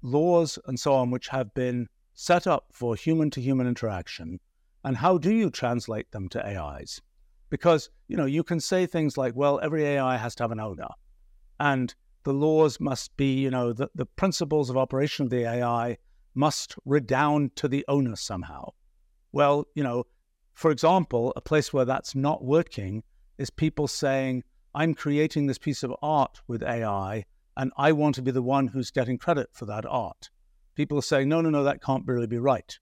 laws 0.05 0.59
and 0.65 0.79
so 0.79 0.93
on, 0.93 1.11
which 1.11 1.27
have 1.29 1.53
been 1.53 1.87
set 2.13 2.47
up 2.47 2.67
for 2.71 2.95
human 2.95 3.29
to 3.31 3.41
human 3.41 3.67
interaction, 3.67 4.39
and 4.83 4.97
how 4.97 5.17
do 5.17 5.33
you 5.33 5.49
translate 5.49 6.11
them 6.11 6.29
to 6.29 6.45
AIs? 6.45 7.01
Because, 7.49 7.89
you 8.07 8.15
know, 8.15 8.25
you 8.25 8.43
can 8.43 8.59
say 8.59 8.85
things 8.85 9.17
like, 9.17 9.35
well, 9.35 9.59
every 9.61 9.85
AI 9.85 10.17
has 10.17 10.35
to 10.35 10.43
have 10.43 10.51
an 10.51 10.59
owner, 10.59 10.87
and 11.59 11.93
the 12.23 12.33
laws 12.33 12.79
must 12.79 13.15
be, 13.17 13.33
you 13.33 13.49
know, 13.49 13.73
the, 13.73 13.89
the 13.95 14.05
principles 14.05 14.69
of 14.69 14.77
operation 14.77 15.25
of 15.25 15.29
the 15.29 15.45
AI 15.45 15.97
must 16.33 16.75
redound 16.85 17.55
to 17.55 17.67
the 17.67 17.85
owner 17.87 18.15
somehow. 18.15 18.69
Well, 19.31 19.67
you 19.75 19.83
know, 19.83 20.05
for 20.53 20.71
example, 20.71 21.33
a 21.35 21.41
place 21.41 21.73
where 21.73 21.85
that's 21.85 22.15
not 22.15 22.43
working 22.43 23.03
is 23.37 23.49
people 23.49 23.87
saying, 23.87 24.43
I'm 24.73 24.93
creating 24.93 25.47
this 25.47 25.57
piece 25.57 25.83
of 25.83 25.93
art 26.01 26.41
with 26.47 26.63
AI 26.63 27.25
and 27.57 27.71
I 27.77 27.91
want 27.91 28.15
to 28.15 28.21
be 28.21 28.31
the 28.31 28.41
one 28.41 28.67
who's 28.67 28.91
getting 28.91 29.17
credit 29.17 29.49
for 29.53 29.65
that 29.65 29.85
art. 29.85 30.29
People 30.75 30.97
are 30.97 31.03
saying, 31.03 31.29
no, 31.29 31.41
no, 31.41 31.49
no, 31.49 31.63
that 31.63 31.81
can't 31.81 32.05
really 32.05 32.27
be 32.27 32.37
right. 32.37 32.77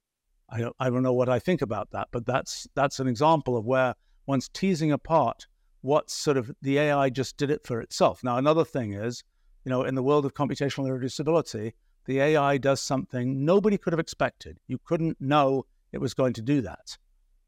I 0.49 0.59
don't, 0.59 0.75
I 0.79 0.89
don't 0.89 1.03
know 1.03 1.13
what 1.13 1.29
I 1.29 1.39
think 1.39 1.61
about 1.61 1.91
that, 1.91 2.09
but 2.11 2.25
that's 2.25 2.67
that's 2.75 2.99
an 2.99 3.07
example 3.07 3.57
of 3.57 3.65
where 3.65 3.95
one's 4.25 4.49
teasing 4.49 4.91
apart 4.91 5.47
what 5.81 6.09
sort 6.09 6.37
of 6.37 6.49
the 6.61 6.79
AI 6.79 7.09
just 7.09 7.37
did 7.37 7.51
it 7.51 7.65
for 7.65 7.81
itself. 7.81 8.23
Now, 8.23 8.37
another 8.37 8.63
thing 8.63 8.93
is, 8.93 9.23
you 9.65 9.69
know, 9.69 9.83
in 9.83 9.95
the 9.95 10.03
world 10.03 10.25
of 10.25 10.33
computational 10.33 10.87
irreducibility, 10.87 11.73
the 12.05 12.19
AI 12.19 12.57
does 12.57 12.81
something 12.81 13.43
nobody 13.43 13.77
could 13.77 13.93
have 13.93 13.99
expected. 13.99 14.59
You 14.67 14.77
couldn't 14.77 15.19
know 15.19 15.65
it 15.91 15.99
was 15.99 16.13
going 16.13 16.33
to 16.33 16.41
do 16.41 16.61
that. 16.61 16.97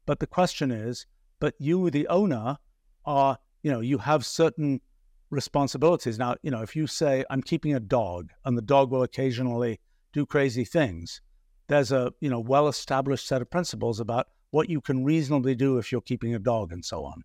But 0.04 0.20
the 0.20 0.26
question 0.26 0.70
is, 0.70 1.06
but 1.40 1.54
you, 1.58 1.90
the 1.90 2.06
owner, 2.08 2.58
are, 3.06 3.38
you 3.62 3.70
know, 3.70 3.80
you 3.80 3.98
have 3.98 4.26
certain 4.26 4.80
responsibilities. 5.30 6.18
Now, 6.18 6.36
you 6.42 6.50
know, 6.50 6.62
if 6.62 6.76
you 6.76 6.86
say, 6.86 7.24
I'm 7.30 7.42
keeping 7.42 7.74
a 7.74 7.80
dog 7.80 8.30
and 8.44 8.56
the 8.56 8.62
dog 8.62 8.90
will 8.90 9.02
occasionally 9.02 9.80
do 10.12 10.26
crazy 10.26 10.64
things, 10.64 11.20
there's 11.68 11.92
a, 11.92 12.12
you 12.20 12.30
know, 12.30 12.40
well 12.40 12.68
established 12.68 13.26
set 13.26 13.42
of 13.42 13.50
principles 13.50 14.00
about 14.00 14.28
what 14.50 14.70
you 14.70 14.80
can 14.80 15.04
reasonably 15.04 15.54
do 15.54 15.78
if 15.78 15.90
you're 15.90 16.00
keeping 16.00 16.34
a 16.34 16.38
dog 16.38 16.72
and 16.72 16.84
so 16.84 17.04
on. 17.04 17.22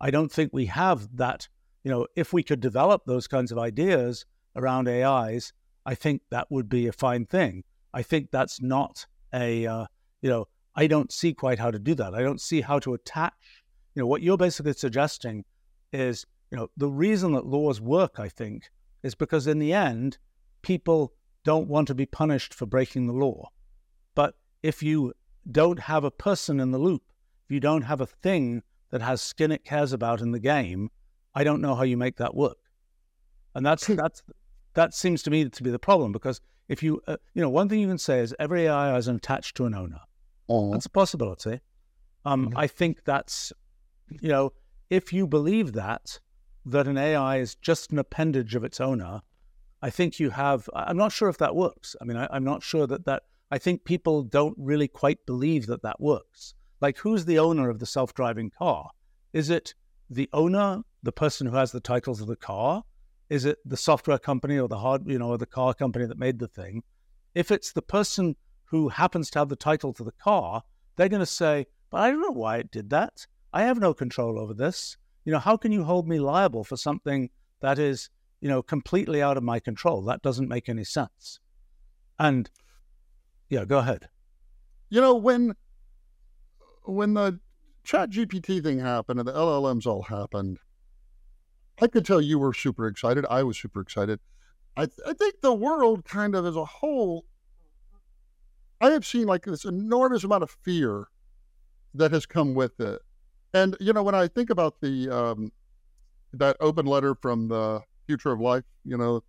I 0.00 0.10
don't 0.10 0.30
think 0.30 0.52
we 0.52 0.66
have 0.66 1.16
that, 1.16 1.48
you 1.82 1.90
know, 1.90 2.06
if 2.14 2.32
we 2.32 2.42
could 2.42 2.60
develop 2.60 3.02
those 3.06 3.26
kinds 3.26 3.50
of 3.50 3.58
ideas 3.58 4.26
around 4.54 4.88
AIs, 4.88 5.52
I 5.86 5.94
think 5.94 6.22
that 6.30 6.46
would 6.50 6.68
be 6.68 6.86
a 6.86 6.92
fine 6.92 7.24
thing. 7.24 7.64
I 7.94 8.02
think 8.02 8.30
that's 8.30 8.60
not 8.60 9.06
a, 9.32 9.66
uh, 9.66 9.86
you 10.20 10.28
know, 10.28 10.46
I 10.76 10.86
don't 10.86 11.10
see 11.10 11.32
quite 11.32 11.58
how 11.58 11.70
to 11.70 11.78
do 11.78 11.94
that. 11.96 12.14
I 12.14 12.22
don't 12.22 12.40
see 12.40 12.60
how 12.60 12.78
to 12.80 12.94
attach, 12.94 13.64
you 13.94 14.02
know, 14.02 14.06
what 14.06 14.22
you're 14.22 14.36
basically 14.36 14.74
suggesting 14.74 15.44
is 15.92 16.26
you 16.50 16.58
know, 16.58 16.70
the 16.76 16.88
reason 16.88 17.32
that 17.32 17.46
laws 17.46 17.80
work, 17.80 18.18
I 18.18 18.28
think, 18.28 18.70
is 19.02 19.14
because 19.14 19.46
in 19.46 19.58
the 19.58 19.72
end, 19.72 20.18
people 20.62 21.12
don't 21.44 21.68
want 21.68 21.88
to 21.88 21.94
be 21.94 22.06
punished 22.06 22.54
for 22.54 22.66
breaking 22.66 23.06
the 23.06 23.12
law. 23.12 23.50
But 24.14 24.34
if 24.62 24.82
you 24.82 25.12
don't 25.50 25.78
have 25.80 26.04
a 26.04 26.10
person 26.10 26.60
in 26.60 26.70
the 26.70 26.78
loop, 26.78 27.02
if 27.44 27.52
you 27.52 27.60
don't 27.60 27.82
have 27.82 28.00
a 28.00 28.06
thing 28.06 28.62
that 28.90 29.02
has 29.02 29.20
skin 29.20 29.52
it 29.52 29.64
cares 29.64 29.92
about 29.92 30.20
in 30.20 30.32
the 30.32 30.40
game, 30.40 30.90
I 31.34 31.44
don't 31.44 31.60
know 31.60 31.74
how 31.74 31.82
you 31.82 31.96
make 31.96 32.16
that 32.16 32.34
work. 32.34 32.58
And 33.54 33.64
that's 33.64 33.86
that's 33.86 34.22
that 34.74 34.94
seems 34.94 35.22
to 35.24 35.30
me 35.30 35.48
to 35.48 35.62
be 35.62 35.70
the 35.70 35.78
problem 35.78 36.12
because 36.12 36.40
if 36.68 36.82
you 36.82 37.00
uh, 37.06 37.16
you 37.34 37.42
know 37.42 37.50
one 37.50 37.68
thing 37.68 37.80
you 37.80 37.88
can 37.88 37.98
say 37.98 38.20
is 38.20 38.34
every 38.38 38.66
AI 38.66 38.96
is 38.96 39.08
attached 39.08 39.56
to 39.56 39.66
an 39.66 39.74
owner. 39.74 40.00
uh, 40.48 40.70
That's 40.72 40.86
a 40.86 40.90
possibility. 40.90 41.60
Um, 42.24 42.52
I 42.56 42.66
think 42.66 43.04
that's 43.04 43.52
you 44.20 44.28
know 44.28 44.52
if 44.90 45.12
you 45.12 45.26
believe 45.26 45.72
that, 45.72 46.20
that 46.70 46.86
an 46.86 46.98
AI 46.98 47.38
is 47.38 47.54
just 47.54 47.92
an 47.92 47.98
appendage 47.98 48.54
of 48.54 48.64
its 48.64 48.80
owner, 48.80 49.22
I 49.80 49.90
think 49.90 50.18
you 50.18 50.30
have. 50.30 50.68
I'm 50.74 50.96
not 50.96 51.12
sure 51.12 51.28
if 51.28 51.38
that 51.38 51.54
works. 51.54 51.94
I 52.00 52.04
mean, 52.04 52.16
I, 52.16 52.28
am 52.34 52.44
not 52.44 52.62
sure 52.62 52.86
that 52.86 53.04
that. 53.06 53.22
I 53.50 53.58
think 53.58 53.84
people 53.84 54.22
don't 54.24 54.56
really 54.58 54.88
quite 54.88 55.24
believe 55.24 55.66
that 55.66 55.82
that 55.82 56.00
works. 56.00 56.54
Like, 56.80 56.98
who's 56.98 57.24
the 57.24 57.38
owner 57.38 57.70
of 57.70 57.78
the 57.78 57.86
self-driving 57.86 58.50
car? 58.50 58.90
Is 59.32 59.48
it 59.48 59.74
the 60.10 60.28
owner, 60.32 60.82
the 61.02 61.12
person 61.12 61.46
who 61.46 61.56
has 61.56 61.72
the 61.72 61.80
titles 61.80 62.20
of 62.20 62.26
the 62.26 62.36
car? 62.36 62.84
Is 63.30 63.44
it 63.44 63.58
the 63.64 63.76
software 63.76 64.18
company 64.18 64.58
or 64.58 64.68
the 64.68 64.78
hard, 64.78 65.06
you 65.06 65.18
know, 65.18 65.30
or 65.30 65.38
the 65.38 65.46
car 65.46 65.72
company 65.74 66.06
that 66.06 66.18
made 66.18 66.38
the 66.38 66.48
thing? 66.48 66.82
If 67.34 67.50
it's 67.50 67.72
the 67.72 67.82
person 67.82 68.36
who 68.64 68.88
happens 68.88 69.30
to 69.30 69.38
have 69.38 69.48
the 69.48 69.56
title 69.56 69.92
to 69.94 70.04
the 70.04 70.12
car, 70.12 70.62
they're 70.96 71.08
going 71.08 71.20
to 71.20 71.26
say, 71.26 71.66
"But 71.90 72.02
I 72.02 72.10
don't 72.10 72.20
know 72.20 72.30
why 72.30 72.58
it 72.58 72.70
did 72.70 72.90
that. 72.90 73.26
I 73.52 73.62
have 73.62 73.80
no 73.80 73.94
control 73.94 74.38
over 74.38 74.52
this." 74.52 74.96
You 75.28 75.32
know, 75.32 75.40
how 75.40 75.58
can 75.58 75.72
you 75.72 75.84
hold 75.84 76.08
me 76.08 76.18
liable 76.18 76.64
for 76.64 76.78
something 76.78 77.28
that 77.60 77.78
is, 77.78 78.08
you 78.40 78.48
know, 78.48 78.62
completely 78.62 79.20
out 79.20 79.36
of 79.36 79.42
my 79.42 79.60
control? 79.60 80.00
That 80.00 80.22
doesn't 80.22 80.48
make 80.48 80.70
any 80.70 80.84
sense. 80.84 81.38
And 82.18 82.48
yeah, 83.50 83.66
go 83.66 83.76
ahead. 83.76 84.08
You 84.88 85.02
know, 85.02 85.14
when 85.14 85.54
when 86.84 87.12
the 87.12 87.40
ChatGPT 87.86 88.62
thing 88.62 88.78
happened 88.78 89.20
and 89.20 89.28
the 89.28 89.34
LLMs 89.34 89.84
all 89.84 90.04
happened, 90.04 90.60
I 91.78 91.88
could 91.88 92.06
tell 92.06 92.22
you 92.22 92.38
were 92.38 92.54
super 92.54 92.86
excited. 92.86 93.26
I 93.28 93.42
was 93.42 93.58
super 93.58 93.82
excited. 93.82 94.20
I, 94.78 94.86
th- 94.86 95.06
I 95.06 95.12
think 95.12 95.42
the 95.42 95.52
world 95.52 96.06
kind 96.06 96.34
of 96.34 96.46
as 96.46 96.56
a 96.56 96.64
whole, 96.64 97.26
I 98.80 98.92
have 98.92 99.04
seen 99.04 99.26
like 99.26 99.44
this 99.44 99.66
enormous 99.66 100.24
amount 100.24 100.44
of 100.44 100.56
fear 100.62 101.08
that 101.92 102.12
has 102.12 102.24
come 102.24 102.54
with 102.54 102.80
it. 102.80 103.02
And 103.54 103.76
you 103.80 103.92
know, 103.92 104.02
when 104.02 104.14
I 104.14 104.28
think 104.28 104.50
about 104.50 104.80
the 104.80 105.08
um, 105.10 105.52
that 106.32 106.56
open 106.60 106.86
letter 106.86 107.14
from 107.14 107.48
the 107.48 107.80
Future 108.06 108.32
of 108.32 108.40
Life, 108.40 108.64
you 108.84 108.96
know, 108.96 109.22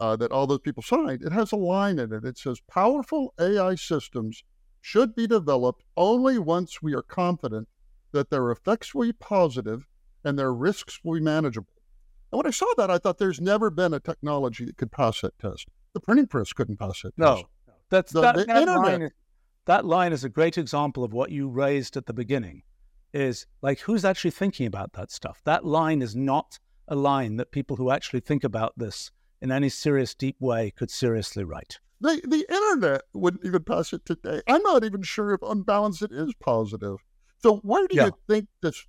uh, 0.00 0.16
that 0.16 0.32
all 0.32 0.46
those 0.46 0.60
people 0.60 0.82
signed, 0.82 1.22
it 1.22 1.32
has 1.32 1.52
a 1.52 1.56
line 1.56 1.98
in 1.98 2.12
it. 2.12 2.24
It 2.24 2.38
says, 2.38 2.60
"Powerful 2.68 3.34
AI 3.40 3.74
systems 3.76 4.42
should 4.80 5.14
be 5.14 5.26
developed 5.28 5.84
only 5.96 6.38
once 6.38 6.82
we 6.82 6.92
are 6.94 7.02
confident 7.02 7.68
that 8.10 8.30
their 8.30 8.50
effects 8.50 8.94
will 8.94 9.06
be 9.06 9.12
positive 9.12 9.86
and 10.24 10.38
their 10.38 10.52
risks 10.52 11.00
will 11.04 11.14
be 11.14 11.20
manageable." 11.20 11.72
And 12.32 12.38
when 12.38 12.46
I 12.46 12.50
saw 12.50 12.66
that, 12.78 12.90
I 12.90 12.98
thought 12.98 13.18
there's 13.18 13.40
never 13.40 13.70
been 13.70 13.94
a 13.94 14.00
technology 14.00 14.64
that 14.64 14.76
could 14.76 14.90
pass 14.90 15.20
that 15.20 15.38
test. 15.38 15.66
The 15.92 16.00
printing 16.00 16.26
press 16.26 16.52
couldn't 16.52 16.78
pass 16.78 17.02
that 17.02 17.16
No, 17.16 17.34
test. 17.36 17.46
that's 17.90 18.12
The- 18.12 18.20
that, 18.22 18.36
the 18.36 18.44
that 18.46 18.62
internet- 18.62 18.82
line. 18.92 19.02
Is, 19.02 19.10
that 19.66 19.84
line 19.84 20.12
is 20.12 20.24
a 20.24 20.28
great 20.28 20.58
example 20.58 21.04
of 21.04 21.12
what 21.12 21.30
you 21.30 21.48
raised 21.48 21.96
at 21.96 22.06
the 22.06 22.12
beginning. 22.12 22.62
Is 23.12 23.46
like 23.60 23.80
who's 23.80 24.04
actually 24.04 24.30
thinking 24.30 24.66
about 24.66 24.94
that 24.94 25.10
stuff? 25.10 25.42
That 25.44 25.64
line 25.66 26.00
is 26.00 26.16
not 26.16 26.58
a 26.88 26.94
line 26.94 27.36
that 27.36 27.52
people 27.52 27.76
who 27.76 27.90
actually 27.90 28.20
think 28.20 28.42
about 28.42 28.72
this 28.76 29.10
in 29.40 29.50
any 29.52 29.68
serious, 29.68 30.14
deep 30.14 30.36
way 30.40 30.70
could 30.70 30.90
seriously 30.90 31.44
write. 31.44 31.78
The, 32.00 32.20
the 32.24 32.44
internet 32.52 33.02
wouldn't 33.12 33.44
even 33.44 33.62
pass 33.64 33.92
it 33.92 34.04
today. 34.04 34.40
I'm 34.48 34.62
not 34.62 34.82
even 34.82 35.02
sure 35.02 35.34
if 35.34 35.42
unbalanced 35.42 35.66
balance 36.00 36.02
it 36.02 36.10
is 36.12 36.32
positive. 36.40 36.98
So 37.42 37.58
where 37.58 37.86
do 37.86 37.96
Yeah. 37.96 38.06
you 38.06 38.12
think 38.28 38.48
this 38.62 38.86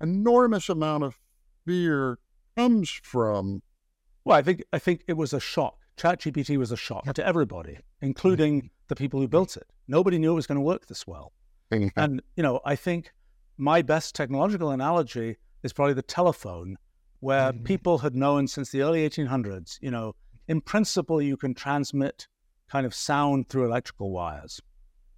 enormous 0.00 0.68
amount 0.68 1.04
of 1.04 1.18
fear 1.66 2.18
comes 2.56 2.90
from? 2.90 3.62
Well, 4.24 4.36
I 4.36 4.42
think 4.42 4.62
I 4.72 4.78
think 4.78 5.02
it 5.08 5.14
was 5.16 5.32
a 5.32 5.40
shock. 5.40 5.78
ChatGPT 5.96 6.56
was 6.56 6.72
a 6.72 6.76
shock 6.76 7.04
to 7.14 7.26
everybody, 7.26 7.78
including 8.00 8.70
the 8.88 8.96
people 8.96 9.20
who 9.20 9.28
built 9.28 9.56
it. 9.56 9.66
Nobody 9.88 10.18
knew 10.18 10.32
it 10.32 10.36
was 10.36 10.46
going 10.46 10.56
to 10.56 10.62
work 10.62 10.86
this 10.86 11.06
well. 11.06 11.32
and 11.70 12.22
you 12.36 12.42
know, 12.42 12.60
I 12.64 12.76
think 12.76 13.12
my 13.58 13.82
best 13.82 14.14
technological 14.14 14.70
analogy 14.70 15.36
is 15.62 15.72
probably 15.72 15.94
the 15.94 16.02
telephone, 16.02 16.76
where 17.20 17.52
mm-hmm. 17.52 17.64
people 17.64 17.98
had 17.98 18.14
known 18.14 18.46
since 18.46 18.70
the 18.70 18.82
early 18.82 19.08
1800s. 19.08 19.78
You 19.80 19.90
know, 19.90 20.14
in 20.48 20.60
principle, 20.60 21.22
you 21.22 21.36
can 21.36 21.54
transmit 21.54 22.26
kind 22.68 22.86
of 22.86 22.94
sound 22.94 23.48
through 23.48 23.66
electrical 23.66 24.10
wires, 24.10 24.60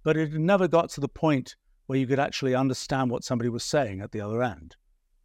but 0.03 0.17
it 0.17 0.33
never 0.33 0.67
got 0.67 0.89
to 0.91 1.01
the 1.01 1.07
point 1.07 1.55
where 1.87 1.99
you 1.99 2.07
could 2.07 2.19
actually 2.19 2.55
understand 2.55 3.09
what 3.09 3.23
somebody 3.23 3.49
was 3.49 3.63
saying 3.63 4.01
at 4.01 4.11
the 4.11 4.21
other 4.21 4.43
end. 4.43 4.75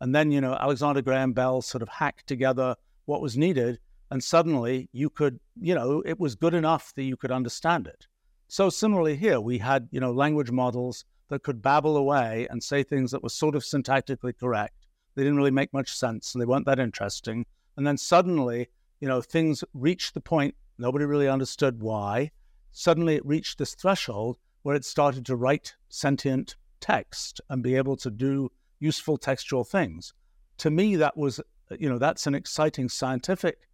And 0.00 0.14
then, 0.14 0.30
you 0.30 0.40
know, 0.40 0.54
Alexander 0.54 1.02
Graham 1.02 1.32
Bell 1.32 1.60
sort 1.62 1.82
of 1.82 1.88
hacked 1.88 2.26
together 2.26 2.74
what 3.04 3.20
was 3.20 3.36
needed. 3.36 3.78
And 4.10 4.22
suddenly 4.22 4.88
you 4.92 5.10
could, 5.10 5.38
you 5.60 5.74
know, 5.74 6.02
it 6.06 6.18
was 6.18 6.34
good 6.34 6.54
enough 6.54 6.92
that 6.96 7.02
you 7.02 7.16
could 7.16 7.30
understand 7.30 7.86
it. 7.86 8.06
So 8.48 8.70
similarly 8.70 9.16
here, 9.16 9.40
we 9.40 9.58
had, 9.58 9.88
you 9.90 10.00
know, 10.00 10.12
language 10.12 10.50
models 10.50 11.04
that 11.30 11.42
could 11.42 11.62
babble 11.62 11.96
away 11.96 12.46
and 12.50 12.62
say 12.62 12.82
things 12.82 13.10
that 13.10 13.22
were 13.22 13.30
sort 13.30 13.54
of 13.54 13.62
syntactically 13.62 14.36
correct. 14.38 14.86
They 15.14 15.22
didn't 15.22 15.38
really 15.38 15.50
make 15.50 15.72
much 15.72 15.96
sense 15.96 16.34
and 16.34 16.42
they 16.42 16.46
weren't 16.46 16.66
that 16.66 16.78
interesting. 16.78 17.46
And 17.76 17.86
then 17.86 17.96
suddenly, 17.96 18.68
you 19.00 19.08
know, 19.08 19.22
things 19.22 19.64
reached 19.72 20.14
the 20.14 20.20
point, 20.20 20.54
nobody 20.78 21.04
really 21.04 21.28
understood 21.28 21.80
why. 21.80 22.30
Suddenly 22.72 23.14
it 23.14 23.26
reached 23.26 23.58
this 23.58 23.74
threshold 23.74 24.36
where 24.62 24.76
it 24.76 24.84
started 24.84 25.24
to 25.26 25.36
write 25.36 25.74
sentient 25.88 26.56
text 26.80 27.40
and 27.48 27.62
be 27.62 27.76
able 27.76 27.96
to 27.96 28.10
do 28.10 28.50
useful 28.78 29.16
textual 29.16 29.64
things. 29.64 30.12
To 30.58 30.70
me, 30.70 30.96
that 30.96 31.16
was, 31.16 31.40
you 31.78 31.88
know, 31.88 31.98
that's 31.98 32.26
an 32.26 32.34
exciting 32.34 32.88
scientific 32.88 33.68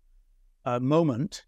uh, 0.65 0.79
moment 0.79 1.45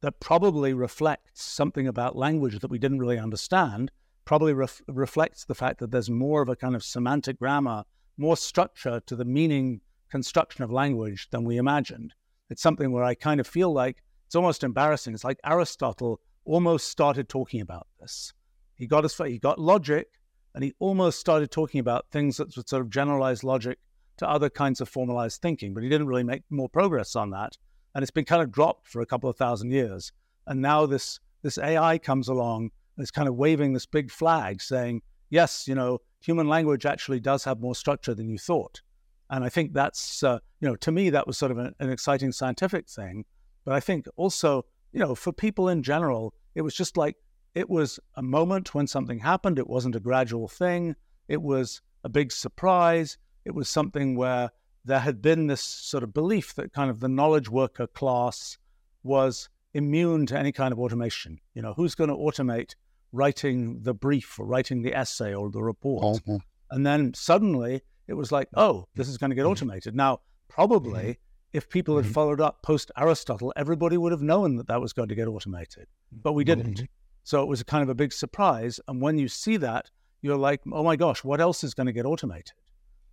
that 0.00 0.20
probably 0.20 0.72
reflects 0.72 1.42
something 1.42 1.86
about 1.86 2.16
language 2.16 2.58
that 2.58 2.70
we 2.70 2.78
didn't 2.78 3.00
really 3.00 3.18
understand, 3.18 3.90
probably 4.24 4.52
ref- 4.52 4.82
reflects 4.88 5.44
the 5.44 5.54
fact 5.54 5.78
that 5.80 5.90
there's 5.90 6.10
more 6.10 6.42
of 6.42 6.48
a 6.48 6.56
kind 6.56 6.74
of 6.74 6.84
semantic 6.84 7.38
grammar, 7.38 7.84
more 8.16 8.36
structure 8.36 9.00
to 9.06 9.16
the 9.16 9.24
meaning 9.24 9.80
construction 10.10 10.64
of 10.64 10.70
language 10.70 11.28
than 11.30 11.44
we 11.44 11.56
imagined. 11.56 12.14
It's 12.48 12.62
something 12.62 12.92
where 12.92 13.04
I 13.04 13.14
kind 13.14 13.40
of 13.40 13.46
feel 13.46 13.72
like 13.72 14.02
it's 14.26 14.34
almost 14.34 14.64
embarrassing. 14.64 15.14
It's 15.14 15.24
like 15.24 15.38
Aristotle 15.44 16.20
almost 16.44 16.88
started 16.88 17.28
talking 17.28 17.60
about 17.60 17.86
this. 18.00 18.32
He 18.74 18.86
got 18.86 19.10
far, 19.10 19.26
he 19.26 19.38
got 19.38 19.58
logic, 19.58 20.08
and 20.54 20.64
he 20.64 20.72
almost 20.78 21.20
started 21.20 21.50
talking 21.50 21.80
about 21.80 22.06
things 22.10 22.36
that 22.38 22.56
would 22.56 22.68
sort 22.68 22.82
of 22.82 22.90
generalize 22.90 23.44
logic 23.44 23.78
to 24.16 24.28
other 24.28 24.50
kinds 24.50 24.80
of 24.80 24.88
formalized 24.88 25.40
thinking, 25.40 25.74
but 25.74 25.82
he 25.82 25.88
didn't 25.88 26.06
really 26.06 26.24
make 26.24 26.42
more 26.50 26.68
progress 26.68 27.16
on 27.16 27.30
that. 27.30 27.56
And 27.94 28.02
it's 28.02 28.10
been 28.10 28.24
kind 28.24 28.42
of 28.42 28.52
dropped 28.52 28.88
for 28.88 29.00
a 29.00 29.06
couple 29.06 29.30
of 29.30 29.36
thousand 29.36 29.70
years. 29.70 30.12
And 30.46 30.60
now 30.60 30.86
this 30.86 31.20
this 31.42 31.56
AI 31.56 31.98
comes 31.98 32.28
along 32.28 32.70
it's 33.02 33.10
kind 33.10 33.28
of 33.28 33.36
waving 33.36 33.72
this 33.72 33.86
big 33.86 34.10
flag 34.10 34.60
saying, 34.60 35.02
yes, 35.30 35.66
you 35.66 35.74
know, 35.74 35.98
human 36.20 36.48
language 36.48 36.86
actually 36.86 37.20
does 37.20 37.44
have 37.44 37.60
more 37.60 37.74
structure 37.74 38.14
than 38.14 38.28
you 38.28 38.38
thought. 38.38 38.82
And 39.30 39.44
I 39.44 39.48
think 39.48 39.72
that's, 39.72 40.22
uh, 40.22 40.38
you 40.60 40.68
know, 40.68 40.76
to 40.76 40.92
me, 40.92 41.10
that 41.10 41.26
was 41.26 41.38
sort 41.38 41.52
of 41.52 41.58
an, 41.58 41.74
an 41.78 41.90
exciting 41.90 42.32
scientific 42.32 42.88
thing. 42.88 43.24
But 43.64 43.74
I 43.74 43.80
think 43.80 44.06
also, 44.16 44.64
you 44.92 45.00
know, 45.00 45.14
for 45.14 45.32
people 45.32 45.68
in 45.68 45.82
general, 45.82 46.34
it 46.54 46.62
was 46.62 46.74
just 46.74 46.96
like 46.96 47.16
it 47.54 47.70
was 47.70 48.00
a 48.16 48.22
moment 48.22 48.74
when 48.74 48.86
something 48.86 49.20
happened. 49.20 49.58
It 49.58 49.68
wasn't 49.68 49.96
a 49.96 50.00
gradual 50.00 50.48
thing. 50.48 50.96
It 51.28 51.42
was 51.42 51.80
a 52.04 52.08
big 52.08 52.32
surprise. 52.32 53.18
It 53.44 53.54
was 53.54 53.68
something 53.68 54.16
where 54.16 54.50
there 54.84 54.98
had 54.98 55.22
been 55.22 55.46
this 55.46 55.62
sort 55.62 56.02
of 56.02 56.12
belief 56.12 56.54
that 56.54 56.72
kind 56.72 56.90
of 56.90 57.00
the 57.00 57.08
knowledge 57.08 57.48
worker 57.48 57.86
class 57.86 58.58
was 59.02 59.48
immune 59.74 60.26
to 60.26 60.38
any 60.38 60.52
kind 60.52 60.72
of 60.72 60.78
automation. 60.78 61.38
You 61.54 61.62
know, 61.62 61.74
who's 61.74 61.94
going 61.94 62.10
to 62.10 62.16
automate 62.16 62.74
writing 63.12 63.82
the 63.82 63.94
brief 63.94 64.38
or 64.38 64.46
writing 64.46 64.82
the 64.82 64.94
essay 64.94 65.34
or 65.34 65.50
the 65.50 65.62
report? 65.62 66.22
Mm-hmm. 66.22 66.36
And 66.70 66.86
then 66.86 67.14
suddenly 67.14 67.82
it 68.06 68.14
was 68.14 68.32
like, 68.32 68.48
oh, 68.54 68.86
this 68.94 69.08
is 69.08 69.18
going 69.18 69.30
to 69.30 69.36
get 69.36 69.42
mm-hmm. 69.42 69.52
automated. 69.52 69.94
Now, 69.94 70.20
probably 70.48 71.02
mm-hmm. 71.02 71.56
if 71.56 71.68
people 71.68 71.96
had 71.96 72.04
mm-hmm. 72.04 72.12
followed 72.12 72.40
up 72.40 72.62
post 72.62 72.90
Aristotle, 72.96 73.52
everybody 73.56 73.96
would 73.96 74.12
have 74.12 74.22
known 74.22 74.56
that 74.56 74.68
that 74.68 74.80
was 74.80 74.92
going 74.92 75.08
to 75.08 75.14
get 75.14 75.28
automated, 75.28 75.86
but 76.10 76.32
we 76.32 76.44
didn't. 76.44 76.82
So 77.22 77.42
it 77.42 77.48
was 77.48 77.60
a 77.60 77.64
kind 77.64 77.82
of 77.82 77.88
a 77.88 77.94
big 77.94 78.12
surprise. 78.12 78.80
And 78.88 79.00
when 79.00 79.18
you 79.18 79.28
see 79.28 79.56
that, 79.58 79.90
you're 80.22 80.36
like, 80.36 80.60
oh 80.72 80.82
my 80.82 80.96
gosh, 80.96 81.22
what 81.22 81.40
else 81.40 81.62
is 81.62 81.74
going 81.74 81.86
to 81.86 81.92
get 81.92 82.06
automated? 82.06 82.52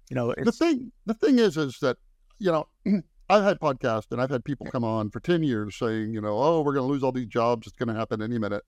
You 0.10 0.16
know, 0.16 0.34
the 0.38 0.52
thing 0.52 0.92
the 1.06 1.14
thing 1.14 1.40
is, 1.40 1.58
is 1.58 1.80
that 1.80 1.98
you 2.40 2.52
know. 2.52 2.68
I've 3.30 3.44
had 3.44 3.60
podcasts 3.60 4.12
and 4.12 4.22
I've 4.22 4.30
had 4.30 4.46
people 4.46 4.68
come 4.68 4.86
on 4.86 5.10
for 5.10 5.20
10 5.20 5.44
years 5.44 5.76
saying, 5.76 6.14
you 6.14 6.22
know, 6.22 6.38
oh, 6.38 6.62
we're 6.62 6.74
going 6.74 6.88
to 6.88 6.92
lose 6.92 7.04
all 7.04 7.12
these 7.12 7.28
jobs. 7.28 7.68
It's 7.68 7.76
going 7.76 7.90
to 7.90 7.94
happen 7.94 8.22
any 8.22 8.40
minute. 8.40 8.64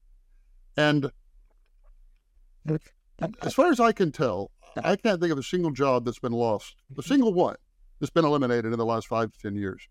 And 0.75 1.09
as 3.41 3.53
far 3.53 3.71
as 3.71 3.79
I 3.79 3.91
can 3.91 4.11
tell, 4.11 4.51
I 4.77 4.95
can't 4.95 5.19
think 5.19 5.31
of 5.31 5.37
a 5.37 5.43
single 5.43 5.71
job 5.71 6.05
that's 6.05 6.19
been 6.19 6.31
lost, 6.31 6.75
a 6.97 7.03
single 7.03 7.33
one 7.33 7.55
that's 7.99 8.11
been 8.11 8.25
eliminated 8.25 8.71
in 8.71 8.77
the 8.77 8.85
last 8.85 9.07
five 9.07 9.31
to 9.31 9.39
10 9.39 9.55
years. 9.55 9.87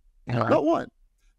Not 0.49 0.65
one. 0.65 0.89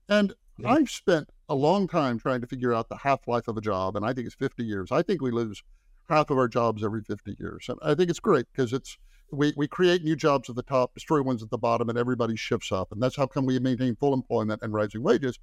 And 0.08 0.34
I've 0.66 0.90
spent 0.90 1.30
a 1.48 1.56
long 1.56 1.88
time 1.88 2.20
trying 2.20 2.42
to 2.42 2.48
figure 2.48 2.74
out 2.74 2.90
the 2.90 2.98
half 2.98 3.28
life 3.28 3.48
of 3.48 3.58
a 3.58 3.62
job, 3.62 3.96
and 3.96 4.06
I 4.06 4.14
think 4.14 4.28
it's 4.28 4.36
50 4.36 4.64
years. 4.64 4.92
I 4.92 5.02
think 5.02 5.22
we 5.22 5.32
lose 5.32 5.64
half 6.10 6.30
of 6.30 6.38
our 6.38 6.48
jobs 6.48 6.84
every 6.84 7.02
50 7.02 7.38
years. 7.40 7.66
And 7.70 7.78
I 7.82 7.96
think 7.96 8.10
it's 8.10 8.20
great 8.20 8.48
because 8.52 8.74
it's 8.74 8.98
we, 9.32 9.54
we 9.56 9.68
create 9.68 10.04
new 10.04 10.16
jobs 10.16 10.50
at 10.50 10.56
the 10.56 10.64
top, 10.64 10.94
destroy 10.96 11.22
ones 11.22 11.44
at 11.44 11.52
the 11.52 11.58
bottom, 11.58 11.88
and 11.88 11.98
everybody 11.98 12.36
shifts 12.36 12.72
up. 12.72 12.92
And 12.92 13.02
that's 13.02 13.16
how 13.16 13.28
come 13.28 13.46
we 13.46 13.60
maintain 13.60 13.96
full 13.96 14.14
employment 14.14 14.62
and 14.64 14.74
rising 14.74 15.04
wages. 15.04 15.38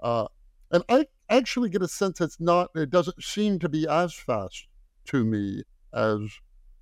Uh, 0.00 0.26
and 0.70 0.84
I 0.88 1.06
actually 1.28 1.68
get 1.68 1.82
a 1.82 1.88
sense 1.88 2.20
it's 2.20 2.40
not, 2.40 2.70
it 2.76 2.90
doesn't 2.90 3.22
seem 3.22 3.58
to 3.58 3.68
be 3.68 3.86
as 3.88 4.14
fast 4.14 4.66
to 5.06 5.24
me 5.24 5.62
as 5.92 6.20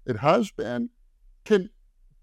it 0.06 0.16
has 0.16 0.50
been. 0.50 0.90
Can 1.44 1.70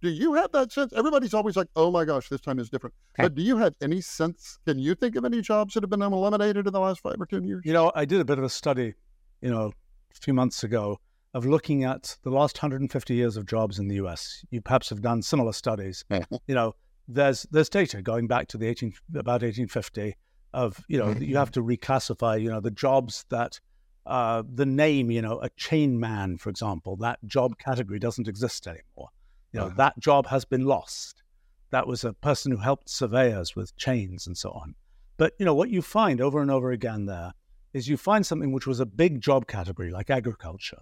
do 0.01 0.09
you 0.09 0.35
have 0.35 0.51
that 0.51 0.71
sense? 0.71 0.93
Everybody's 0.93 1.33
always 1.33 1.55
like, 1.55 1.67
"Oh 1.75 1.89
my 1.89 2.05
gosh, 2.05 2.29
this 2.29 2.41
time 2.41 2.59
is 2.59 2.69
different." 2.69 2.93
Okay. 3.15 3.23
But 3.23 3.35
do 3.35 3.41
you 3.41 3.57
have 3.57 3.73
any 3.81 4.01
sense? 4.01 4.59
Can 4.65 4.77
you 4.77 4.93
think 4.93 5.15
of 5.15 5.25
any 5.25 5.41
jobs 5.41 5.73
that 5.73 5.83
have 5.83 5.89
been 5.89 6.01
eliminated 6.01 6.67
in 6.67 6.73
the 6.73 6.79
last 6.79 6.99
five 7.01 7.19
or 7.19 7.25
ten 7.25 7.43
years? 7.43 7.63
You 7.65 7.73
know, 7.73 7.91
I 7.95 8.05
did 8.05 8.21
a 8.21 8.25
bit 8.25 8.37
of 8.37 8.43
a 8.43 8.49
study, 8.49 8.93
you 9.41 9.49
know, 9.49 9.71
a 10.11 10.15
few 10.21 10.33
months 10.33 10.63
ago 10.63 10.99
of 11.33 11.45
looking 11.45 11.83
at 11.83 12.17
the 12.23 12.29
last 12.29 12.57
150 12.57 13.13
years 13.13 13.37
of 13.37 13.45
jobs 13.45 13.79
in 13.79 13.87
the 13.87 13.95
U.S. 13.95 14.45
You 14.49 14.61
perhaps 14.61 14.89
have 14.89 15.01
done 15.01 15.21
similar 15.21 15.53
studies. 15.53 16.05
you 16.47 16.55
know, 16.55 16.75
there's 17.07 17.47
there's 17.51 17.69
data 17.69 18.01
going 18.01 18.27
back 18.27 18.47
to 18.49 18.57
the 18.57 18.67
18 18.67 18.93
about 19.15 19.41
1850 19.41 20.15
of 20.53 20.83
you 20.87 20.97
know 20.97 21.07
mm-hmm. 21.07 21.23
you 21.23 21.37
have 21.37 21.51
to 21.51 21.61
reclassify 21.61 22.41
you 22.41 22.49
know 22.49 22.59
the 22.59 22.71
jobs 22.71 23.25
that 23.29 23.59
uh, 24.07 24.43
the 24.53 24.65
name 24.65 25.11
you 25.11 25.21
know 25.21 25.39
a 25.41 25.49
chain 25.51 25.99
man 25.99 26.37
for 26.37 26.49
example 26.49 26.95
that 26.95 27.19
job 27.25 27.57
category 27.57 27.99
doesn't 27.99 28.27
exist 28.27 28.67
anymore 28.67 29.09
you 29.51 29.59
know, 29.59 29.67
uh-huh. 29.67 29.75
that 29.77 29.99
job 29.99 30.27
has 30.27 30.45
been 30.45 30.65
lost. 30.65 31.23
That 31.71 31.87
was 31.87 32.03
a 32.03 32.13
person 32.13 32.51
who 32.51 32.57
helped 32.57 32.89
surveyors 32.89 33.55
with 33.55 33.75
chains 33.77 34.27
and 34.27 34.37
so 34.37 34.51
on. 34.51 34.75
But 35.17 35.33
you 35.39 35.45
know 35.45 35.55
what 35.55 35.69
you 35.69 35.81
find 35.81 36.21
over 36.21 36.41
and 36.41 36.51
over 36.51 36.71
again 36.71 37.05
there 37.05 37.33
is 37.73 37.87
you 37.87 37.97
find 37.97 38.25
something 38.25 38.51
which 38.51 38.67
was 38.67 38.79
a 38.79 38.85
big 38.85 39.21
job 39.21 39.47
category 39.47 39.89
like 39.89 40.09
agriculture, 40.09 40.81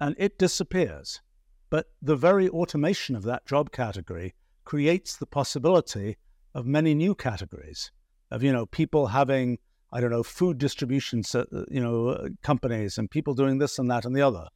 and 0.00 0.14
it 0.18 0.38
disappears. 0.38 1.20
But 1.70 1.86
the 2.02 2.16
very 2.16 2.48
automation 2.50 3.16
of 3.16 3.22
that 3.22 3.46
job 3.46 3.72
category 3.72 4.34
creates 4.64 5.16
the 5.16 5.26
possibility 5.26 6.18
of 6.54 6.66
many 6.66 6.94
new 6.94 7.14
categories 7.14 7.90
of 8.30 8.42
you 8.42 8.52
know 8.52 8.66
people 8.66 9.06
having 9.06 9.58
I 9.92 10.00
don't 10.00 10.10
know 10.10 10.22
food 10.22 10.58
distribution 10.58 11.22
you 11.70 11.80
know 11.80 12.28
companies 12.42 12.98
and 12.98 13.10
people 13.10 13.34
doing 13.34 13.58
this 13.58 13.78
and 13.78 13.90
that 13.90 14.04
and 14.04 14.16
the 14.16 14.22
other. 14.22 14.48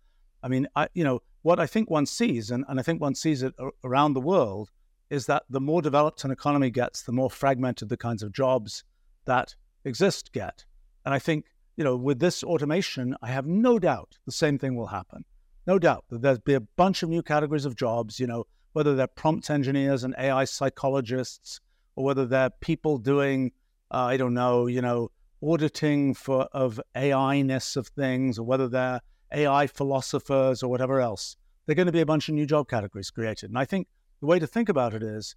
I 0.42 0.48
mean, 0.48 0.66
I 0.74 0.88
you 0.94 1.04
know 1.04 1.22
what 1.42 1.60
I 1.60 1.66
think 1.66 1.90
one 1.90 2.06
sees, 2.06 2.50
and, 2.50 2.64
and 2.68 2.80
I 2.80 2.82
think 2.82 3.00
one 3.00 3.14
sees 3.14 3.42
it 3.42 3.54
around 3.84 4.14
the 4.14 4.20
world, 4.20 4.70
is 5.10 5.26
that 5.26 5.44
the 5.48 5.60
more 5.60 5.80
developed 5.80 6.24
an 6.24 6.30
economy 6.30 6.70
gets, 6.70 7.02
the 7.02 7.12
more 7.12 7.30
fragmented 7.30 7.88
the 7.88 7.96
kinds 7.96 8.22
of 8.22 8.32
jobs 8.32 8.82
that 9.26 9.54
exist 9.84 10.32
get. 10.32 10.64
And 11.04 11.14
I 11.14 11.20
think, 11.20 11.44
you 11.76 11.84
know, 11.84 11.96
with 11.96 12.18
this 12.18 12.42
automation, 12.42 13.14
I 13.22 13.28
have 13.28 13.46
no 13.46 13.78
doubt 13.78 14.18
the 14.26 14.32
same 14.32 14.58
thing 14.58 14.74
will 14.74 14.88
happen. 14.88 15.24
No 15.66 15.78
doubt 15.78 16.04
that 16.10 16.22
there'll 16.22 16.38
be 16.38 16.54
a 16.54 16.60
bunch 16.60 17.02
of 17.02 17.08
new 17.08 17.22
categories 17.22 17.64
of 17.64 17.76
jobs, 17.76 18.18
you 18.18 18.26
know, 18.26 18.46
whether 18.72 18.96
they're 18.96 19.06
prompt 19.06 19.48
engineers 19.48 20.04
and 20.04 20.14
AI 20.18 20.44
psychologists, 20.44 21.60
or 21.94 22.04
whether 22.04 22.26
they're 22.26 22.50
people 22.50 22.98
doing, 22.98 23.52
uh, 23.90 24.04
I 24.04 24.16
don't 24.16 24.34
know, 24.34 24.66
you 24.66 24.82
know, 24.82 25.10
auditing 25.42 26.14
for 26.14 26.48
of 26.52 26.80
AI-ness 26.94 27.76
of 27.76 27.88
things, 27.88 28.38
or 28.38 28.44
whether 28.44 28.68
they're 28.68 29.00
AI 29.32 29.66
philosophers 29.66 30.62
or 30.62 30.70
whatever 30.70 31.00
else. 31.00 31.36
They're 31.66 31.74
going 31.74 31.86
to 31.86 31.92
be 31.92 32.00
a 32.00 32.06
bunch 32.06 32.28
of 32.28 32.34
new 32.34 32.46
job 32.46 32.68
categories 32.68 33.10
created. 33.10 33.50
And 33.50 33.58
I 33.58 33.64
think 33.64 33.88
the 34.20 34.26
way 34.26 34.38
to 34.38 34.46
think 34.46 34.68
about 34.68 34.94
it 34.94 35.02
is 35.02 35.34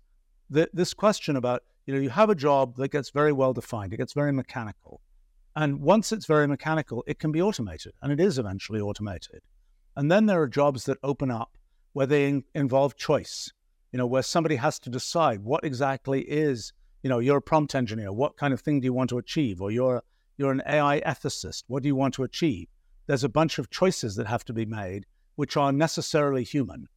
that 0.49 0.69
this 0.73 0.93
question 0.93 1.35
about, 1.35 1.63
you 1.85 1.93
know, 1.93 1.99
you 1.99 2.09
have 2.09 2.29
a 2.29 2.35
job 2.35 2.75
that 2.77 2.91
gets 2.91 3.09
very 3.09 3.31
well 3.31 3.53
defined, 3.53 3.93
it 3.93 3.97
gets 3.97 4.13
very 4.13 4.31
mechanical. 4.31 5.01
And 5.55 5.81
once 5.81 6.11
it's 6.11 6.25
very 6.25 6.47
mechanical, 6.47 7.03
it 7.07 7.19
can 7.19 7.31
be 7.31 7.41
automated, 7.41 7.93
and 8.01 8.11
it 8.11 8.19
is 8.19 8.37
eventually 8.37 8.79
automated. 8.79 9.41
And 9.95 10.11
then 10.11 10.27
there 10.27 10.41
are 10.41 10.47
jobs 10.47 10.85
that 10.85 10.97
open 11.03 11.31
up 11.31 11.57
where 11.93 12.05
they 12.05 12.29
in- 12.29 12.43
involve 12.53 12.95
choice, 12.95 13.51
you 13.91 13.97
know, 13.97 14.05
where 14.05 14.21
somebody 14.23 14.55
has 14.55 14.79
to 14.79 14.89
decide 14.89 15.43
what 15.43 15.63
exactly 15.63 16.21
is, 16.21 16.71
you 17.03 17.09
know, 17.09 17.19
you're 17.19 17.37
a 17.37 17.41
prompt 17.41 17.75
engineer, 17.75 18.11
what 18.11 18.37
kind 18.37 18.53
of 18.53 18.61
thing 18.61 18.79
do 18.79 18.85
you 18.85 18.93
want 18.93 19.09
to 19.09 19.17
achieve? 19.17 19.61
Or 19.61 19.71
you're, 19.71 20.03
you're 20.37 20.51
an 20.51 20.63
AI 20.67 21.01
ethicist, 21.01 21.63
what 21.67 21.83
do 21.83 21.87
you 21.87 21.95
want 21.95 22.13
to 22.15 22.23
achieve? 22.23 22.67
there's 23.09 23.23
a 23.23 23.29
bunch 23.29 23.57
of 23.57 23.71
choices 23.71 24.15
that 24.15 24.27
have 24.27 24.45
to 24.45 24.53
be 24.53 24.67
made 24.67 25.03
which 25.35 25.57
are 25.57 25.71
necessarily 25.71 26.43
human. 26.43 26.87